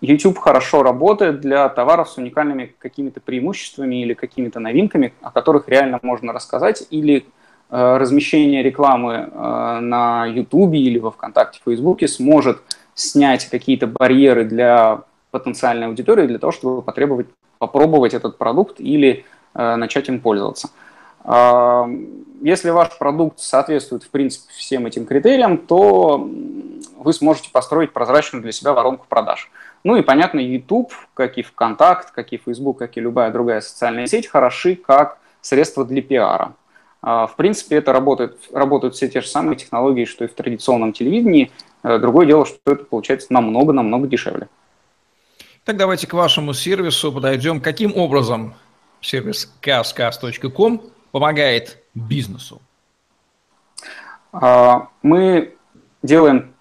YouTube 0.00 0.38
хорошо 0.38 0.82
работает 0.84 1.40
для 1.40 1.68
товаров 1.68 2.08
с 2.10 2.18
уникальными 2.18 2.74
какими-то 2.78 3.20
преимуществами 3.20 4.02
или 4.02 4.14
какими-то 4.14 4.60
новинками, 4.60 5.12
о 5.22 5.30
которых 5.32 5.68
реально 5.68 5.98
можно 6.02 6.32
рассказать, 6.32 6.86
или 6.90 7.26
э, 7.70 7.96
размещение 7.96 8.62
рекламы 8.62 9.14
э, 9.14 9.78
на 9.80 10.26
YouTube 10.26 10.74
или 10.74 11.00
во 11.00 11.10
ВКонтакте, 11.10 11.60
Фейсбуке 11.64 12.06
сможет 12.06 12.58
снять 12.94 13.48
какие-то 13.48 13.86
барьеры 13.86 14.44
для 14.44 15.02
потенциальной 15.30 15.88
аудитории 15.88 16.26
для 16.26 16.38
того, 16.38 16.52
чтобы 16.52 16.82
потребовать, 16.82 17.26
попробовать 17.58 18.14
этот 18.14 18.38
продукт 18.38 18.80
или 18.80 19.24
э, 19.54 19.76
начать 19.76 20.08
им 20.08 20.20
пользоваться. 20.20 20.70
Э, 21.24 21.86
если 22.40 22.70
ваш 22.70 22.96
продукт 22.98 23.40
соответствует, 23.40 24.04
в 24.04 24.10
принципе, 24.10 24.52
всем 24.54 24.86
этим 24.86 25.06
критериям, 25.06 25.58
то 25.58 26.18
вы 26.96 27.12
сможете 27.12 27.50
построить 27.50 27.92
прозрачную 27.92 28.42
для 28.42 28.52
себя 28.52 28.72
воронку 28.72 29.06
продаж. 29.08 29.50
Ну 29.84 29.96
и, 29.96 30.02
понятно, 30.02 30.40
YouTube, 30.40 30.92
как 31.14 31.36
и 31.36 31.42
ВКонтакт, 31.42 32.10
как 32.10 32.32
и 32.32 32.38
Facebook, 32.38 32.78
как 32.78 32.96
и 32.96 33.00
любая 33.00 33.30
другая 33.30 33.60
социальная 33.60 34.06
сеть, 34.06 34.26
хороши 34.26 34.76
как 34.76 35.18
средство 35.42 35.84
для 35.84 36.00
пиара. 36.00 36.54
А, 37.02 37.26
в 37.26 37.36
принципе, 37.36 37.76
это 37.76 37.92
работает, 37.92 38.38
работают 38.52 38.94
все 38.94 39.08
те 39.08 39.20
же 39.20 39.28
самые 39.28 39.56
технологии, 39.56 40.06
что 40.06 40.24
и 40.24 40.28
в 40.28 40.32
традиционном 40.32 40.94
телевидении. 40.94 41.52
Э, 41.84 41.98
другое 41.98 42.26
дело, 42.26 42.46
что 42.46 42.58
это 42.64 42.84
получается 42.84 43.32
намного-намного 43.32 44.08
дешевле. 44.08 44.48
Так 45.64 45.76
давайте 45.76 46.06
к 46.06 46.14
вашему 46.14 46.54
сервису 46.54 47.12
подойдем. 47.12 47.60
Каким 47.60 47.94
образом 47.96 48.54
сервис 49.00 49.52
cascas.com 49.62 50.82
помогает 51.12 51.78
бизнесу? 51.94 52.60
А, 54.32 54.88
мы 55.02 55.54
делаем 56.02 56.54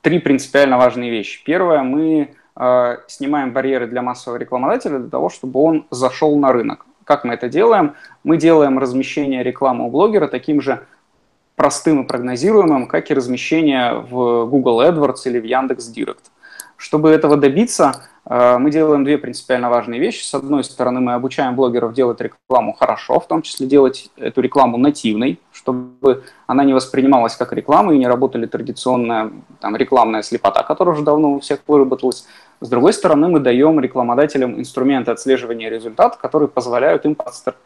три 0.00 0.20
принципиально 0.20 0.78
важные 0.78 1.10
вещи. 1.10 1.42
Первое, 1.44 1.82
мы 1.82 2.34
э, 2.56 2.96
снимаем 3.08 3.52
барьеры 3.52 3.88
для 3.88 4.00
массового 4.02 4.38
рекламодателя 4.38 4.98
для 4.98 5.10
того, 5.10 5.28
чтобы 5.28 5.60
он 5.60 5.86
зашел 5.90 6.38
на 6.38 6.52
рынок. 6.52 6.86
Как 7.04 7.24
мы 7.24 7.34
это 7.34 7.48
делаем? 7.48 7.94
Мы 8.22 8.36
делаем 8.36 8.78
размещение 8.78 9.42
рекламы 9.42 9.86
у 9.86 9.90
блогера 9.90 10.28
таким 10.28 10.60
же 10.60 10.86
простым 11.58 12.02
и 12.02 12.06
прогнозируемым, 12.06 12.86
как 12.86 13.10
и 13.10 13.14
размещение 13.14 13.94
в 13.94 14.46
Google 14.46 14.80
AdWords 14.80 15.22
или 15.26 15.40
в 15.40 15.44
Яндекс 15.44 15.88
Директ. 15.88 16.30
Чтобы 16.76 17.10
этого 17.10 17.36
добиться, 17.36 18.04
э, 18.24 18.58
мы 18.58 18.70
делаем 18.70 19.02
две 19.02 19.18
принципиально 19.18 19.68
важные 19.68 19.98
вещи. 19.98 20.22
С 20.22 20.32
одной 20.34 20.62
стороны, 20.62 21.00
мы 21.00 21.14
обучаем 21.14 21.56
блогеров 21.56 21.92
делать 21.94 22.20
рекламу 22.20 22.74
хорошо, 22.74 23.18
в 23.18 23.26
том 23.26 23.42
числе 23.42 23.66
делать 23.66 24.08
эту 24.16 24.40
рекламу 24.40 24.78
нативной, 24.78 25.40
чтобы 25.52 26.22
она 26.46 26.62
не 26.62 26.74
воспринималась 26.74 27.34
как 27.34 27.52
реклама 27.52 27.92
и 27.92 27.98
не 27.98 28.06
работали 28.06 28.46
традиционная 28.46 29.32
там, 29.60 29.74
рекламная 29.74 30.22
слепота, 30.22 30.62
которая 30.62 30.94
уже 30.94 31.02
давно 31.04 31.32
у 31.32 31.40
всех 31.40 31.58
выработалась. 31.66 32.24
С 32.60 32.68
другой 32.68 32.92
стороны, 32.92 33.26
мы 33.26 33.40
даем 33.40 33.80
рекламодателям 33.80 34.60
инструменты 34.60 35.10
отслеживания 35.10 35.68
результатов, 35.68 36.20
которые 36.20 36.48
позволяют 36.48 37.04
им 37.04 37.16
подстроить 37.16 37.58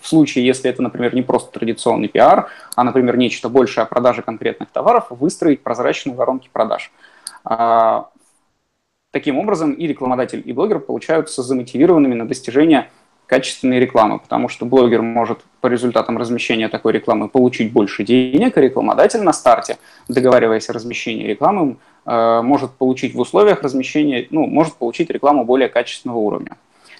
в 0.00 0.06
случае, 0.06 0.46
если 0.46 0.70
это, 0.70 0.82
например, 0.82 1.14
не 1.14 1.22
просто 1.22 1.52
традиционный 1.52 2.08
пиар, 2.08 2.48
а, 2.76 2.84
например, 2.84 3.16
нечто 3.16 3.48
большее 3.48 3.82
о 3.82 3.86
продаже 3.86 4.22
конкретных 4.22 4.70
товаров, 4.70 5.06
выстроить 5.10 5.62
прозрачные 5.62 6.14
воронки 6.14 6.48
продаж. 6.52 6.92
А, 7.44 8.08
таким 9.10 9.38
образом 9.38 9.72
и 9.72 9.86
рекламодатель, 9.86 10.42
и 10.44 10.52
блогер 10.52 10.80
получаются 10.80 11.42
замотивированными 11.42 12.14
на 12.14 12.26
достижение 12.26 12.90
качественной 13.28 13.78
рекламы, 13.78 14.18
потому 14.18 14.48
что 14.48 14.64
блогер 14.64 15.02
может 15.02 15.40
по 15.60 15.66
результатам 15.66 16.16
размещения 16.16 16.68
такой 16.68 16.92
рекламы 16.94 17.28
получить 17.28 17.72
больше 17.72 18.02
денег, 18.02 18.56
а 18.56 18.60
рекламодатель 18.60 19.20
на 19.20 19.34
старте, 19.34 19.76
договариваясь 20.08 20.70
о 20.70 20.72
размещении 20.72 21.26
рекламы, 21.26 21.76
э, 22.06 22.40
может 22.42 22.72
получить 22.72 23.14
в 23.14 23.20
условиях 23.20 23.62
размещения, 23.62 24.26
ну, 24.30 24.46
может 24.46 24.74
получить 24.74 25.10
рекламу 25.10 25.44
более 25.44 25.68
качественного 25.68 26.18
уровня. 26.18 26.56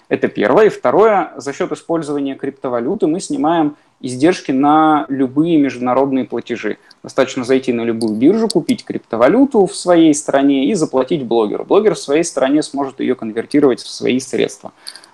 Это 0.08 0.28
первое. 0.28 0.66
И 0.66 0.68
второе, 0.70 1.32
за 1.36 1.52
счет 1.52 1.70
использования 1.72 2.34
криптовалюты 2.34 3.06
мы 3.06 3.20
снимаем 3.20 3.76
издержки 4.00 4.52
на 4.52 5.04
любые 5.08 5.58
международные 5.58 6.24
платежи. 6.24 6.78
Достаточно 7.02 7.44
зайти 7.44 7.72
на 7.72 7.82
любую 7.82 8.14
биржу, 8.14 8.48
купить 8.48 8.84
криптовалюту 8.84 9.66
в 9.66 9.74
своей 9.74 10.14
стране 10.14 10.66
и 10.66 10.74
заплатить 10.74 11.24
блогеру. 11.24 11.64
Блогер 11.64 11.94
в 11.94 11.98
своей 11.98 12.24
стране 12.24 12.62
сможет 12.62 13.00
ее 13.00 13.14
конвертировать 13.14 13.80
в 13.80 13.88
свои 13.88 14.18
средства. 14.20 14.72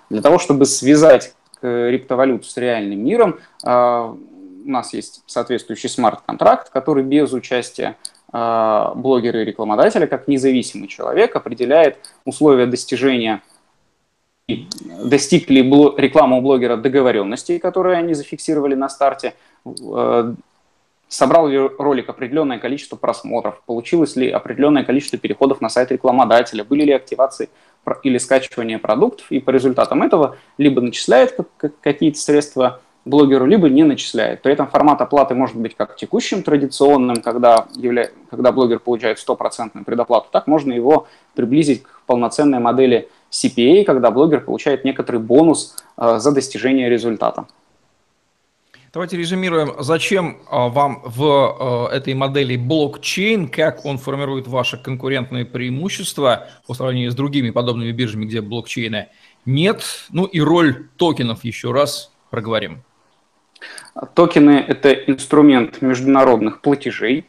Для 0.09 0.21
того, 0.21 0.39
чтобы 0.39 0.65
связать 0.65 1.33
криптовалюту 1.59 2.45
с 2.45 2.55
реальным 2.57 3.03
миром, 3.03 3.39
а, 3.63 4.15
у 4.65 4.69
нас 4.69 4.93
есть 4.93 5.23
соответствующий 5.25 5.89
смарт-контракт, 5.89 6.69
который 6.69 7.03
без 7.03 7.33
участия 7.33 7.97
а, 8.31 8.93
блогера 8.95 9.41
и 9.41 9.45
рекламодателя, 9.45 10.07
как 10.07 10.27
независимый 10.27 10.87
человек, 10.87 11.35
определяет 11.35 11.97
условия 12.23 12.65
достижения 12.65 13.41
достиг 14.47 15.49
ли 15.49 15.61
реклама 15.61 16.37
у 16.37 16.41
блогера 16.41 16.77
договоренностей, 16.77 17.59
которые 17.59 17.97
они 17.97 18.13
зафиксировали 18.13 18.75
на 18.75 18.89
старте, 18.89 19.33
э, 19.65 20.33
собрал 21.07 21.47
ли 21.47 21.57
ролик 21.57 22.09
определенное 22.09 22.59
количество 22.59 22.95
просмотров, 22.95 23.61
получилось 23.65 24.15
ли 24.15 24.29
определенное 24.29 24.83
количество 24.83 25.17
переходов 25.17 25.61
на 25.61 25.69
сайт 25.69 25.91
рекламодателя, 25.91 26.63
были 26.63 26.83
ли 26.83 26.93
активации 26.93 27.49
или 28.03 28.17
скачивания 28.17 28.79
продуктов, 28.79 29.31
и 29.31 29.39
по 29.39 29.49
результатам 29.49 30.03
этого 30.03 30.37
либо 30.57 30.81
начисляет 30.81 31.37
какие-то 31.81 32.19
средства 32.19 32.81
блогеру, 33.05 33.45
либо 33.45 33.69
не 33.69 33.83
начисляет. 33.83 34.41
При 34.41 34.53
этом 34.53 34.67
формат 34.67 35.01
оплаты 35.01 35.35
может 35.35 35.55
быть 35.55 35.75
как 35.75 35.95
текущим, 35.95 36.41
традиционным, 36.41 37.17
когда, 37.17 37.67
явля... 37.75 38.09
когда 38.29 38.51
блогер 38.51 38.79
получает 38.79 39.19
стопроцентную 39.19 39.85
предоплату, 39.85 40.27
так 40.31 40.47
можно 40.47 40.73
его 40.73 41.07
приблизить 41.35 41.83
к 41.83 41.94
полноценной 42.05 42.59
модели 42.59 43.09
CPA, 43.31 43.83
когда 43.83 44.11
блогер 44.11 44.41
получает 44.41 44.85
некоторый 44.85 45.19
бонус 45.19 45.77
э, 45.97 46.19
за 46.19 46.31
достижение 46.31 46.89
результата. 46.89 47.47
Давайте 48.95 49.17
резюмируем, 49.17 49.73
зачем 49.79 50.37
а, 50.49 50.69
вам 50.69 51.01
в 51.03 51.21
а, 51.21 51.89
этой 51.89 52.13
модели 52.13 52.55
блокчейн, 52.55 53.49
как 53.49 53.83
он 53.85 53.97
формирует 53.97 54.47
ваши 54.47 54.77
конкурентные 54.77 55.43
преимущества 55.43 56.47
по 56.65 56.73
сравнению 56.73 57.11
с 57.11 57.15
другими 57.15 57.49
подобными 57.49 57.91
биржами, 57.91 58.23
где 58.23 58.39
блокчейна 58.39 59.09
нет, 59.45 59.83
ну 60.11 60.23
и 60.23 60.39
роль 60.39 60.87
токенов 60.95 61.43
еще 61.43 61.73
раз 61.73 62.13
проговорим. 62.29 62.83
Токены– 64.13 64.63
это 64.67 64.93
инструмент 64.93 65.81
международных 65.81 66.61
платежей, 66.61 67.25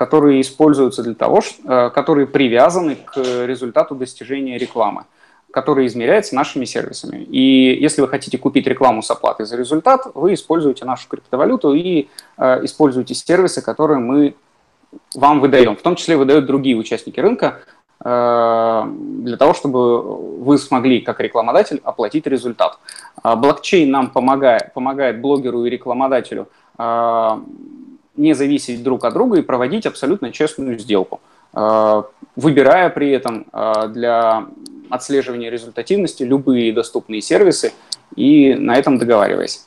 которые 0.00 0.40
используются 0.40 1.02
для 1.02 1.14
того, 1.14 1.40
э, 1.42 1.90
которые 1.90 2.26
привязаны 2.26 2.96
к 2.96 3.18
результату 3.46 3.94
достижения 3.94 4.56
рекламы 4.56 5.04
который 5.52 5.88
измеряется 5.88 6.36
нашими 6.36 6.64
сервисами. 6.64 7.24
И 7.24 7.76
если 7.82 8.00
вы 8.02 8.08
хотите 8.08 8.38
купить 8.38 8.68
рекламу 8.68 9.02
с 9.02 9.10
оплатой 9.10 9.46
за 9.46 9.56
результат, 9.56 10.06
вы 10.14 10.34
используете 10.34 10.84
нашу 10.84 11.08
криптовалюту 11.08 11.74
и 11.74 12.08
э, 12.38 12.64
используете 12.64 13.14
сервисы, 13.14 13.60
которые 13.60 13.98
мы 13.98 14.36
вам 15.16 15.40
выдаем. 15.40 15.74
В 15.76 15.82
том 15.82 15.96
числе 15.96 16.16
выдают 16.16 16.46
другие 16.46 16.76
участники 16.76 17.18
рынка 17.18 17.58
э, 18.04 18.84
для 19.24 19.36
того, 19.36 19.52
чтобы 19.54 20.38
вы 20.38 20.56
смогли, 20.56 21.00
как 21.00 21.18
рекламодатель, 21.20 21.80
оплатить 21.82 22.28
результат. 22.28 22.78
Э, 23.24 23.34
блокчейн 23.34 23.90
нам 23.90 24.10
помогает, 24.10 24.72
помогает 24.72 25.20
блогеру 25.20 25.64
и 25.64 25.70
рекламодателю 25.70 26.46
не 28.16 28.34
зависеть 28.34 28.82
друг 28.82 29.04
от 29.04 29.14
друга 29.14 29.38
и 29.38 29.42
проводить 29.42 29.86
абсолютно 29.86 30.32
честную 30.32 30.78
сделку, 30.78 31.20
э, 31.54 32.02
выбирая 32.36 32.90
при 32.90 33.10
этом 33.10 33.46
э, 33.52 33.88
для 33.88 34.46
отслеживания 34.88 35.50
результативности 35.50 36.22
любые 36.22 36.72
доступные 36.72 37.20
сервисы 37.20 37.72
и 38.16 38.54
на 38.54 38.76
этом 38.76 38.98
договариваясь. 38.98 39.66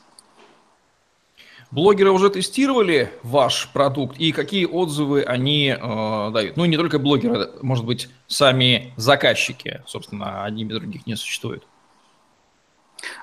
Блогеры 1.71 2.11
уже 2.11 2.29
тестировали 2.29 3.09
ваш 3.23 3.69
продукт 3.73 4.19
и 4.19 4.31
какие 4.31 4.65
отзывы 4.65 5.23
они 5.23 5.75
э, 5.75 6.31
дают? 6.31 6.55
Ну, 6.55 6.65
не 6.65 6.77
только 6.77 6.99
блогеры, 6.99 7.49
может 7.63 7.83
быть, 7.83 8.09
сами 8.27 8.93
заказчики, 8.95 9.81
собственно, 9.87 10.43
одни 10.43 10.65
без 10.65 10.77
других 10.77 11.07
не 11.07 11.15
существует. 11.15 11.63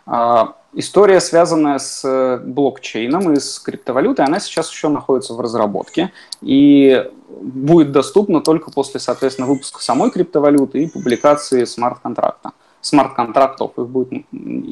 А, 0.07 0.57
история, 0.75 1.21
связанная 1.21 1.79
с 1.79 2.05
э, 2.05 2.39
блокчейном 2.39 3.33
и 3.33 3.41
с 3.41 3.59
криптовалютой, 3.59 4.25
она 4.25 4.41
сейчас 4.41 4.71
еще 4.71 4.89
находится 4.89 5.35
в 5.35 5.41
разработке 5.41 6.13
и 6.41 7.11
будет 7.29 7.93
доступна 7.93 8.41
только 8.41 8.71
после, 8.71 9.01
соответственно, 9.01 9.49
выпуска 9.49 9.83
самой 9.83 10.11
криптовалюты 10.11 10.83
и 10.83 10.89
публикации 10.89 11.65
смарт-контракта 11.65 12.53
смарт-контрактов, 12.81 13.73
их 13.77 13.87
будет, 13.89 14.25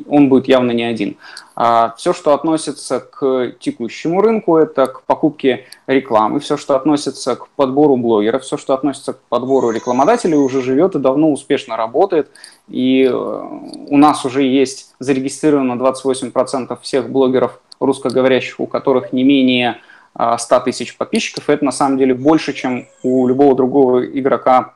он 0.08 0.28
будет 0.28 0.48
явно 0.48 0.72
не 0.72 0.84
один. 0.84 1.16
А 1.56 1.94
все, 1.96 2.12
что 2.12 2.34
относится 2.34 3.00
к 3.00 3.52
текущему 3.60 4.20
рынку, 4.20 4.56
это 4.56 4.86
к 4.86 5.02
покупке 5.02 5.66
рекламы, 5.86 6.40
все, 6.40 6.56
что 6.56 6.76
относится 6.76 7.36
к 7.36 7.48
подбору 7.48 7.96
блогеров, 7.96 8.42
все, 8.42 8.56
что 8.56 8.74
относится 8.74 9.12
к 9.12 9.20
подбору 9.28 9.70
рекламодателей, 9.70 10.36
уже 10.36 10.62
живет 10.62 10.94
и 10.94 10.98
давно 10.98 11.32
успешно 11.32 11.76
работает. 11.76 12.30
И 12.68 13.04
э, 13.04 13.12
у 13.12 13.96
нас 13.96 14.24
уже 14.24 14.42
есть 14.42 14.94
зарегистрировано 14.98 15.72
28% 15.74 16.78
всех 16.82 17.10
блогеров 17.10 17.60
русскоговорящих, 17.80 18.60
у 18.60 18.66
которых 18.66 19.12
не 19.12 19.24
менее 19.24 19.78
100 20.14 20.56
а, 20.56 20.60
тысяч 20.60 20.96
подписчиков. 20.96 21.48
Это 21.48 21.64
на 21.64 21.72
самом 21.72 21.98
деле 21.98 22.14
больше, 22.14 22.52
чем 22.52 22.86
у 23.02 23.28
любого 23.28 23.54
другого 23.54 24.04
игрока 24.04 24.74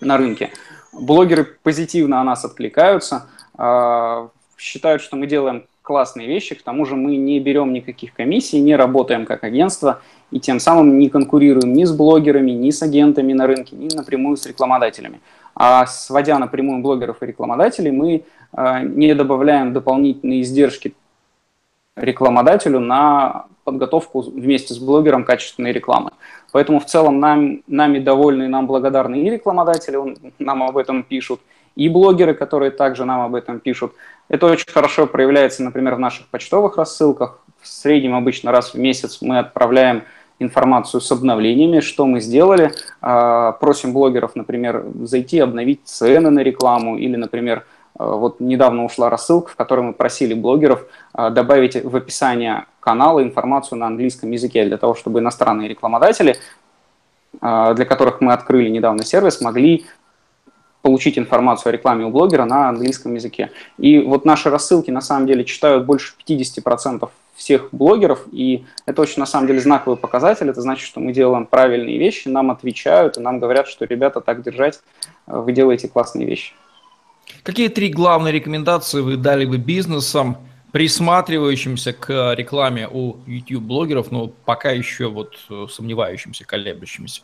на 0.00 0.16
рынке. 0.16 0.50
Блогеры 0.92 1.44
позитивно 1.62 2.20
о 2.20 2.24
нас 2.24 2.44
откликаются, 2.44 3.26
а, 3.56 4.28
считают, 4.56 5.02
что 5.02 5.16
мы 5.16 5.26
делаем 5.26 5.64
классные 5.82 6.28
вещи, 6.28 6.54
к 6.54 6.62
тому 6.62 6.84
же 6.84 6.94
мы 6.94 7.16
не 7.16 7.40
берем 7.40 7.72
никаких 7.72 8.12
комиссий, 8.14 8.60
не 8.60 8.76
работаем 8.76 9.26
как 9.26 9.44
агентство 9.44 10.02
и 10.30 10.38
тем 10.38 10.60
самым 10.60 10.98
не 10.98 11.08
конкурируем 11.08 11.72
ни 11.72 11.84
с 11.84 11.92
блогерами, 11.92 12.52
ни 12.52 12.70
с 12.70 12.82
агентами 12.82 13.32
на 13.32 13.46
рынке, 13.46 13.76
ни 13.76 13.94
напрямую 13.94 14.36
с 14.36 14.46
рекламодателями. 14.46 15.20
А 15.54 15.86
сводя 15.86 16.38
напрямую 16.38 16.80
блогеров 16.82 17.22
и 17.22 17.26
рекламодателей, 17.26 17.90
мы 17.90 18.24
а, 18.52 18.80
не 18.82 19.14
добавляем 19.14 19.72
дополнительные 19.72 20.42
издержки 20.42 20.94
рекламодателю 21.96 22.80
на 22.80 23.46
подготовку 23.64 24.20
вместе 24.22 24.74
с 24.74 24.78
блогером 24.78 25.24
качественной 25.24 25.72
рекламы. 25.72 26.12
Поэтому 26.52 26.80
в 26.80 26.86
целом 26.86 27.20
нам, 27.20 27.62
нами 27.66 27.98
довольны 27.98 28.48
нам 28.48 28.66
благодарны 28.66 29.16
и 29.20 29.30
рекламодатели, 29.30 29.96
он, 29.96 30.16
нам 30.38 30.62
об 30.62 30.76
этом 30.76 31.02
пишут, 31.02 31.40
и 31.76 31.88
блогеры, 31.88 32.34
которые 32.34 32.70
также 32.70 33.04
нам 33.04 33.20
об 33.20 33.34
этом 33.34 33.60
пишут. 33.60 33.92
Это 34.28 34.46
очень 34.46 34.70
хорошо 34.70 35.06
проявляется, 35.06 35.62
например, 35.62 35.94
в 35.94 36.00
наших 36.00 36.26
почтовых 36.28 36.76
рассылках. 36.76 37.40
В 37.60 37.68
среднем 37.68 38.14
обычно 38.14 38.52
раз 38.52 38.74
в 38.74 38.78
месяц 38.78 39.18
мы 39.20 39.38
отправляем 39.38 40.02
информацию 40.38 41.00
с 41.00 41.12
обновлениями, 41.12 41.80
что 41.80 42.06
мы 42.06 42.20
сделали. 42.20 42.72
А, 43.00 43.52
просим 43.52 43.92
блогеров, 43.92 44.34
например, 44.34 44.84
зайти, 45.02 45.38
обновить 45.38 45.80
цены 45.84 46.30
на 46.30 46.40
рекламу 46.40 46.96
или, 46.96 47.16
например, 47.16 47.64
вот 48.00 48.40
недавно 48.40 48.84
ушла 48.84 49.10
рассылка, 49.10 49.50
в 49.50 49.56
которой 49.56 49.80
мы 49.80 49.92
просили 49.92 50.32
блогеров 50.32 50.86
э, 51.14 51.30
добавить 51.30 51.82
в 51.84 51.94
описание 51.94 52.64
канала 52.80 53.22
информацию 53.22 53.78
на 53.78 53.86
английском 53.86 54.30
языке, 54.30 54.64
для 54.64 54.78
того, 54.78 54.94
чтобы 54.94 55.20
иностранные 55.20 55.68
рекламодатели, 55.68 56.36
э, 57.40 57.74
для 57.74 57.84
которых 57.84 58.22
мы 58.22 58.32
открыли 58.32 58.70
недавно 58.70 59.04
сервис, 59.04 59.42
могли 59.42 59.84
получить 60.80 61.18
информацию 61.18 61.70
о 61.70 61.72
рекламе 61.72 62.06
у 62.06 62.10
блогера 62.10 62.46
на 62.46 62.70
английском 62.70 63.14
языке. 63.14 63.50
И 63.76 63.98
вот 63.98 64.24
наши 64.24 64.48
рассылки 64.48 64.90
на 64.90 65.02
самом 65.02 65.26
деле 65.26 65.44
читают 65.44 65.84
больше 65.84 66.14
50% 66.26 67.10
всех 67.34 67.68
блогеров, 67.72 68.26
и 68.32 68.64
это 68.86 69.02
очень 69.02 69.20
на 69.20 69.26
самом 69.26 69.46
деле 69.46 69.60
знаковый 69.60 69.98
показатель, 69.98 70.48
это 70.48 70.62
значит, 70.62 70.86
что 70.86 71.00
мы 71.00 71.12
делаем 71.12 71.46
правильные 71.46 71.98
вещи, 71.98 72.28
нам 72.28 72.50
отвечают, 72.50 73.18
и 73.18 73.20
нам 73.20 73.40
говорят, 73.40 73.66
что 73.66 73.84
ребята 73.84 74.20
так 74.20 74.42
держать, 74.42 74.80
вы 75.26 75.52
делаете 75.52 75.88
классные 75.88 76.26
вещи. 76.26 76.54
Какие 77.42 77.68
три 77.68 77.88
главные 77.88 78.32
рекомендации 78.32 79.00
вы 79.00 79.16
дали 79.16 79.44
бы 79.44 79.58
бизнесам, 79.58 80.38
присматривающимся 80.72 81.92
к 81.92 82.34
рекламе 82.34 82.88
у 82.88 83.16
YouTube-блогеров, 83.26 84.10
но 84.10 84.28
пока 84.28 84.70
еще 84.70 85.08
вот 85.08 85.34
э, 85.50 85.66
сомневающимся, 85.68 86.44
колеблющимся? 86.44 87.22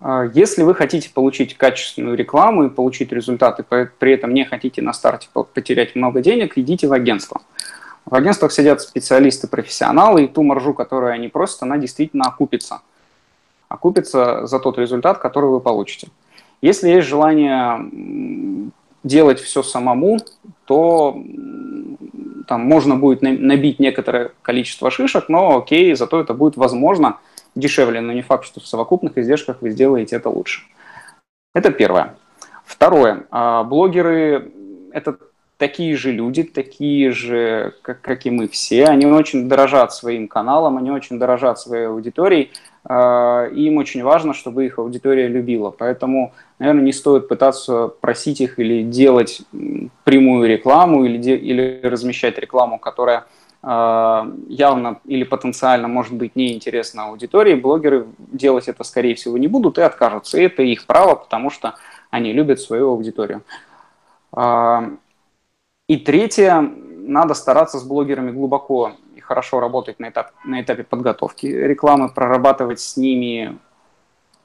А, 0.00 0.24
если 0.34 0.62
вы 0.62 0.74
хотите 0.74 1.10
получить 1.10 1.56
качественную 1.56 2.16
рекламу 2.16 2.64
и 2.64 2.70
получить 2.70 3.12
результаты, 3.12 3.62
при 3.62 4.12
этом 4.12 4.34
не 4.34 4.44
хотите 4.44 4.82
на 4.82 4.92
старте 4.92 5.28
потерять 5.32 5.94
много 5.94 6.20
денег, 6.20 6.58
идите 6.58 6.88
в 6.88 6.92
агентство. 6.92 7.42
В 8.04 8.14
агентствах 8.14 8.52
сидят 8.52 8.80
специалисты-профессионалы, 8.82 10.24
и 10.24 10.28
ту 10.28 10.42
маржу, 10.42 10.74
которую 10.74 11.12
они 11.12 11.28
просят, 11.28 11.62
она 11.62 11.78
действительно 11.78 12.24
окупится. 12.24 12.82
Окупится 13.68 14.46
за 14.46 14.58
тот 14.58 14.76
результат, 14.76 15.18
который 15.18 15.50
вы 15.50 15.60
получите. 15.60 16.08
Если 16.62 16.88
есть 16.88 17.08
желание 17.08 18.70
делать 19.04 19.40
все 19.40 19.62
самому, 19.62 20.18
то 20.64 21.20
там 22.46 22.60
можно 22.62 22.96
будет 22.96 23.20
набить 23.22 23.80
некоторое 23.80 24.32
количество 24.42 24.90
шишек, 24.90 25.28
но 25.28 25.58
окей, 25.58 25.94
зато 25.94 26.20
это 26.20 26.34
будет 26.34 26.56
возможно 26.56 27.18
дешевле, 27.54 28.00
но 28.00 28.12
не 28.12 28.22
факт, 28.22 28.44
что 28.44 28.60
в 28.60 28.66
совокупных 28.66 29.18
издержках 29.18 29.60
вы 29.60 29.70
сделаете 29.70 30.16
это 30.16 30.28
лучше. 30.28 30.62
Это 31.54 31.70
первое. 31.70 32.16
Второе. 32.64 33.26
А, 33.30 33.64
блогеры– 33.64 34.52
это 34.92 35.18
такие 35.58 35.96
же 35.96 36.10
люди, 36.10 36.42
такие 36.42 37.12
же, 37.12 37.74
как, 37.82 38.00
как 38.00 38.26
и 38.26 38.30
мы 38.30 38.48
все. 38.48 38.86
Они 38.86 39.06
очень 39.06 39.48
дорожат 39.48 39.92
своим 39.92 40.26
каналом, 40.28 40.78
они 40.78 40.90
очень 40.90 41.18
дорожат 41.18 41.60
своей 41.60 41.86
аудиторией. 41.86 42.50
А, 42.84 43.46
им 43.46 43.76
очень 43.76 44.02
важно, 44.02 44.34
чтобы 44.34 44.66
их 44.66 44.78
аудитория 44.78 45.28
любила. 45.28 45.70
Поэтому, 45.70 46.32
наверное, 46.62 46.84
не 46.84 46.92
стоит 46.92 47.26
пытаться 47.26 47.88
просить 47.88 48.40
их 48.40 48.60
или 48.60 48.84
делать 48.84 49.42
прямую 50.04 50.48
рекламу, 50.48 51.04
или, 51.04 51.18
де, 51.18 51.34
или 51.34 51.80
размещать 51.82 52.38
рекламу, 52.38 52.78
которая 52.78 53.24
а, 53.62 54.30
явно 54.46 55.00
или 55.04 55.24
потенциально 55.24 55.88
может 55.88 56.14
быть 56.14 56.36
неинтересна 56.36 57.06
аудитории. 57.06 57.56
Блогеры 57.56 58.06
делать 58.16 58.68
это, 58.68 58.84
скорее 58.84 59.16
всего, 59.16 59.36
не 59.38 59.48
будут 59.48 59.76
и 59.78 59.82
откажутся. 59.82 60.38
И 60.38 60.44
это 60.44 60.62
их 60.62 60.86
право, 60.86 61.16
потому 61.16 61.50
что 61.50 61.74
они 62.12 62.32
любят 62.32 62.60
свою 62.60 62.90
аудиторию. 62.90 63.42
А, 64.30 64.88
и 65.88 65.96
третье, 65.96 66.60
надо 66.60 67.34
стараться 67.34 67.80
с 67.80 67.82
блогерами 67.82 68.30
глубоко 68.30 68.92
хорошо 69.20 69.58
работать 69.58 69.98
на, 69.98 70.10
этап, 70.10 70.30
на 70.44 70.60
этапе 70.60 70.84
подготовки 70.84 71.46
рекламы, 71.46 72.08
прорабатывать 72.08 72.78
с 72.78 72.96
ними, 72.96 73.58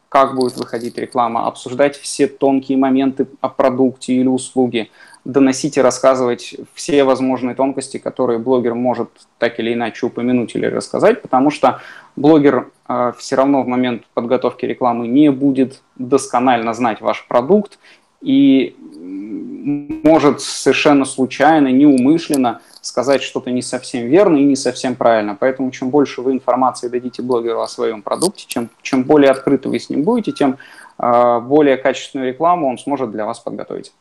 как 0.10 0.36
будет 0.36 0.58
выходить 0.58 0.98
реклама, 0.98 1.48
обсуждать 1.48 1.96
все 1.96 2.28
тонкие 2.28 2.78
моменты 2.78 3.28
о 3.41 3.50
продукте 3.50 4.13
или 4.13 4.28
услуге, 4.28 4.89
доносить 5.26 5.78
и 5.78 5.82
рассказывать 5.82 6.56
все 6.74 7.04
возможные 7.04 7.54
тонкости, 7.54 7.98
которые 7.98 8.39
блогер 8.39 8.74
может 8.74 9.10
так 9.38 9.60
или 9.60 9.74
иначе 9.74 10.06
упомянуть 10.06 10.56
или 10.56 10.65
рассказать, 10.65 11.22
потому 11.22 11.50
что 11.50 11.82
блогер 12.15 12.70
э, 12.88 13.12
все 13.17 13.36
равно 13.36 13.63
в 13.63 13.67
момент 13.67 14.04
подготовки 14.13 14.65
рекламы 14.65 15.08
не 15.08 15.30
будет 15.30 15.82
досконально 15.98 16.74
знать 16.74 17.02
ваш 17.02 17.28
продукт 17.28 17.78
и 18.22 18.76
может 18.99 20.41
совершенно 20.41 21.05
случайно, 21.05 21.67
неумышленно 21.67 22.62
сказать 22.81 23.21
что-то 23.21 23.51
не 23.51 23.62
совсем 23.62 24.07
верно 24.07 24.38
и 24.38 24.43
не 24.43 24.55
совсем 24.55 24.95
правильно. 24.95 25.36
Поэтому 25.39 25.71
чем 25.71 25.89
больше 25.89 26.21
вы 26.21 26.31
информации 26.31 26.88
дадите 26.88 27.21
блогеру 27.21 27.62
о 27.62 27.67
своем 27.67 28.01
продукте, 28.01 28.45
чем, 28.47 28.69
чем 28.81 29.03
более 29.03 29.31
открыты 29.31 29.69
вы 29.69 29.79
с 29.79 29.89
ним 29.89 30.03
будете, 30.03 30.31
тем 30.31 30.57
э, 30.97 31.39
более 31.41 31.77
качественную 31.77 32.29
рекламу 32.29 32.69
он 32.69 32.77
сможет 32.77 33.12
для 33.12 33.25
вас 33.25 33.39
подготовить. 33.39 33.91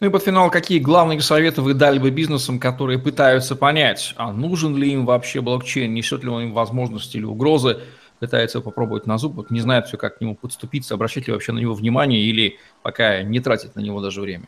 Ну 0.00 0.06
и 0.06 0.10
под 0.10 0.22
финал, 0.22 0.50
какие 0.50 0.78
главные 0.78 1.20
советы 1.20 1.62
вы 1.62 1.74
дали 1.74 1.98
бы 1.98 2.10
бизнесам, 2.10 2.60
которые 2.60 2.98
пытаются 2.98 3.56
понять, 3.56 4.14
а 4.16 4.32
нужен 4.32 4.76
ли 4.76 4.92
им 4.92 5.06
вообще 5.06 5.40
блокчейн, 5.40 5.92
несет 5.92 6.22
ли 6.22 6.30
он 6.30 6.42
им 6.42 6.52
возможности 6.52 7.16
или 7.16 7.24
угрозы, 7.24 7.80
пытаются 8.22 8.60
попробовать 8.60 9.08
на 9.08 9.18
зуб, 9.18 9.34
вот 9.34 9.50
не 9.50 9.60
знают 9.60 9.88
все, 9.88 9.96
как 9.96 10.18
к 10.18 10.20
нему 10.20 10.36
подступиться, 10.36 10.94
обращать 10.94 11.26
ли 11.26 11.32
вообще 11.32 11.50
на 11.50 11.58
него 11.58 11.74
внимание 11.74 12.20
или 12.20 12.56
пока 12.82 13.20
не 13.24 13.40
тратить 13.40 13.74
на 13.74 13.80
него 13.80 14.00
даже 14.00 14.20
время. 14.20 14.44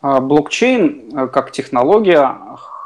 А, 0.00 0.22
блокчейн 0.22 1.10
э, 1.14 1.26
как 1.26 1.52
технология 1.52 2.34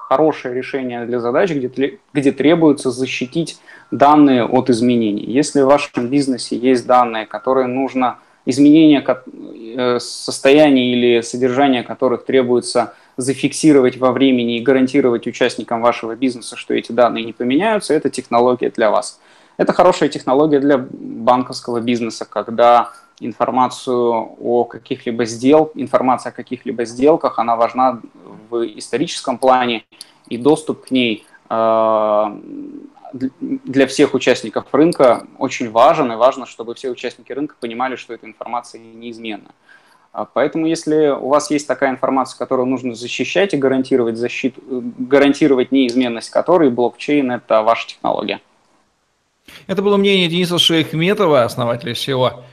хорошее 0.08 0.56
решение 0.56 1.06
для 1.06 1.20
задач, 1.20 1.52
где, 1.52 2.00
где 2.12 2.32
требуется 2.32 2.90
защитить 2.90 3.60
данные 3.92 4.44
от 4.44 4.70
изменений. 4.70 5.24
Если 5.24 5.60
в 5.62 5.66
вашем 5.66 6.08
бизнесе 6.08 6.56
есть 6.56 6.84
данные, 6.84 7.26
которые 7.26 7.68
нужно, 7.68 8.18
изменения 8.44 9.06
э, 9.06 10.00
состояния 10.00 10.92
или 10.92 11.20
содержания 11.20 11.84
которых 11.84 12.24
требуется 12.24 12.94
зафиксировать 13.16 13.96
во 13.98 14.12
времени 14.12 14.56
и 14.58 14.62
гарантировать 14.62 15.26
участникам 15.26 15.82
вашего 15.82 16.16
бизнеса, 16.16 16.56
что 16.56 16.74
эти 16.74 16.92
данные 16.92 17.24
не 17.24 17.32
поменяются, 17.32 17.94
это 17.94 18.10
технология 18.10 18.70
для 18.70 18.90
вас. 18.90 19.20
Это 19.56 19.72
хорошая 19.72 20.08
технология 20.08 20.60
для 20.60 20.78
банковского 20.78 21.80
бизнеса, 21.80 22.24
когда 22.24 22.92
информацию 23.20 24.36
о 24.40 24.64
каких-либо 24.64 25.26
сделках, 25.26 25.76
информация 25.76 26.30
о 26.30 26.34
каких-либо 26.34 26.84
сделках, 26.86 27.38
она 27.38 27.56
важна 27.56 28.00
в 28.48 28.64
историческом 28.78 29.36
плане, 29.38 29.84
и 30.28 30.38
доступ 30.38 30.86
к 30.86 30.90
ней 30.90 31.26
для 33.12 33.86
всех 33.88 34.14
участников 34.14 34.66
рынка 34.72 35.26
очень 35.36 35.70
важен, 35.70 36.12
и 36.12 36.16
важно, 36.16 36.46
чтобы 36.46 36.74
все 36.74 36.88
участники 36.90 37.32
рынка 37.32 37.56
понимали, 37.60 37.96
что 37.96 38.14
эта 38.14 38.26
информация 38.26 38.80
неизменна. 38.80 39.50
А 40.12 40.24
поэтому, 40.24 40.66
если 40.66 41.08
у 41.08 41.28
вас 41.28 41.50
есть 41.50 41.68
такая 41.68 41.90
информация, 41.90 42.36
которую 42.36 42.66
нужно 42.66 42.94
защищать 42.94 43.54
и 43.54 43.56
гарантировать 43.56 44.16
защиту, 44.16 44.60
гарантировать 44.98 45.70
неизменность 45.70 46.30
которой, 46.30 46.70
блокчейн– 46.70 47.30
это 47.32 47.62
ваша 47.62 47.86
технология. 47.88 48.40
Это 49.66 49.82
было 49.82 49.96
мнение 49.96 50.28
Дениса 50.28 50.58
Шейхметова, 50.58 51.44
основателя 51.44 51.94
всего 51.94 52.44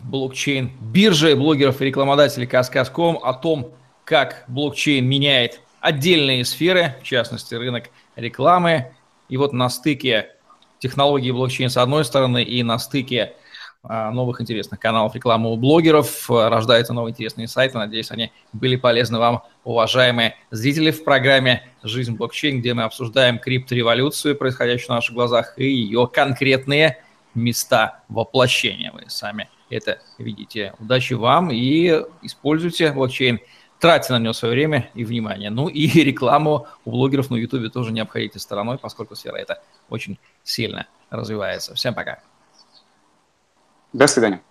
блокчейн 0.00 0.70
биржи, 0.80 1.36
блогеров 1.36 1.80
и 1.80 1.84
рекламодателей 1.84 2.46
Каскас.ком 2.46 3.18
о 3.22 3.34
том, 3.34 3.72
как 4.04 4.44
блокчейн 4.48 5.06
меняет 5.06 5.60
отдельные 5.80 6.44
сферы, 6.44 6.96
в 7.00 7.04
частности 7.04 7.54
рынок 7.54 7.90
рекламы, 8.14 8.92
и 9.28 9.36
вот 9.36 9.52
на 9.52 9.68
стыке 9.68 10.30
технологии 10.78 11.30
блокчейн 11.30 11.70
с 11.70 11.76
одной 11.76 12.04
стороны 12.04 12.42
и 12.42 12.62
на 12.62 12.78
стыке 12.78 13.34
новых 13.88 14.40
интересных 14.40 14.80
каналов 14.80 15.14
рекламы 15.14 15.52
у 15.52 15.56
блогеров 15.56 16.30
а, 16.30 16.48
рождаются 16.48 16.92
новые 16.92 17.12
интересные 17.12 17.48
сайты. 17.48 17.78
Надеюсь, 17.78 18.10
они 18.10 18.32
были 18.52 18.76
полезны 18.76 19.18
вам, 19.18 19.42
уважаемые 19.64 20.36
зрители 20.50 20.90
в 20.90 21.04
программе 21.04 21.68
«Жизнь 21.82 22.16
блокчейн», 22.16 22.60
где 22.60 22.74
мы 22.74 22.84
обсуждаем 22.84 23.38
криптореволюцию, 23.38 24.36
происходящую 24.36 24.90
на 24.90 24.94
наших 24.96 25.14
глазах, 25.14 25.54
и 25.56 25.66
ее 25.66 26.08
конкретные 26.12 26.98
места 27.34 28.02
воплощения. 28.08 28.92
Вы 28.92 29.04
сами 29.08 29.48
это 29.70 29.98
видите. 30.18 30.74
Удачи 30.78 31.14
вам 31.14 31.50
и 31.50 32.02
используйте 32.22 32.92
блокчейн– 32.92 33.40
тратьте 33.78 34.12
на 34.12 34.18
него 34.18 34.32
свое 34.32 34.54
время 34.54 34.90
и 34.94 35.04
внимание. 35.04 35.50
Ну 35.50 35.68
и 35.68 35.86
рекламу 36.02 36.66
у 36.84 36.90
блогеров 36.90 37.30
на 37.30 37.36
YouTube 37.36 37.72
тоже 37.72 37.92
не 37.92 38.00
обходите 38.00 38.38
стороной, 38.38 38.78
поскольку 38.78 39.14
сфера 39.14 39.36
эта 39.36 39.62
очень 39.88 40.18
сильно 40.42 40.86
развивается. 41.10 41.74
Всем 41.74 41.94
пока. 41.94 42.20
До 43.92 44.06
свидания. 44.06 44.42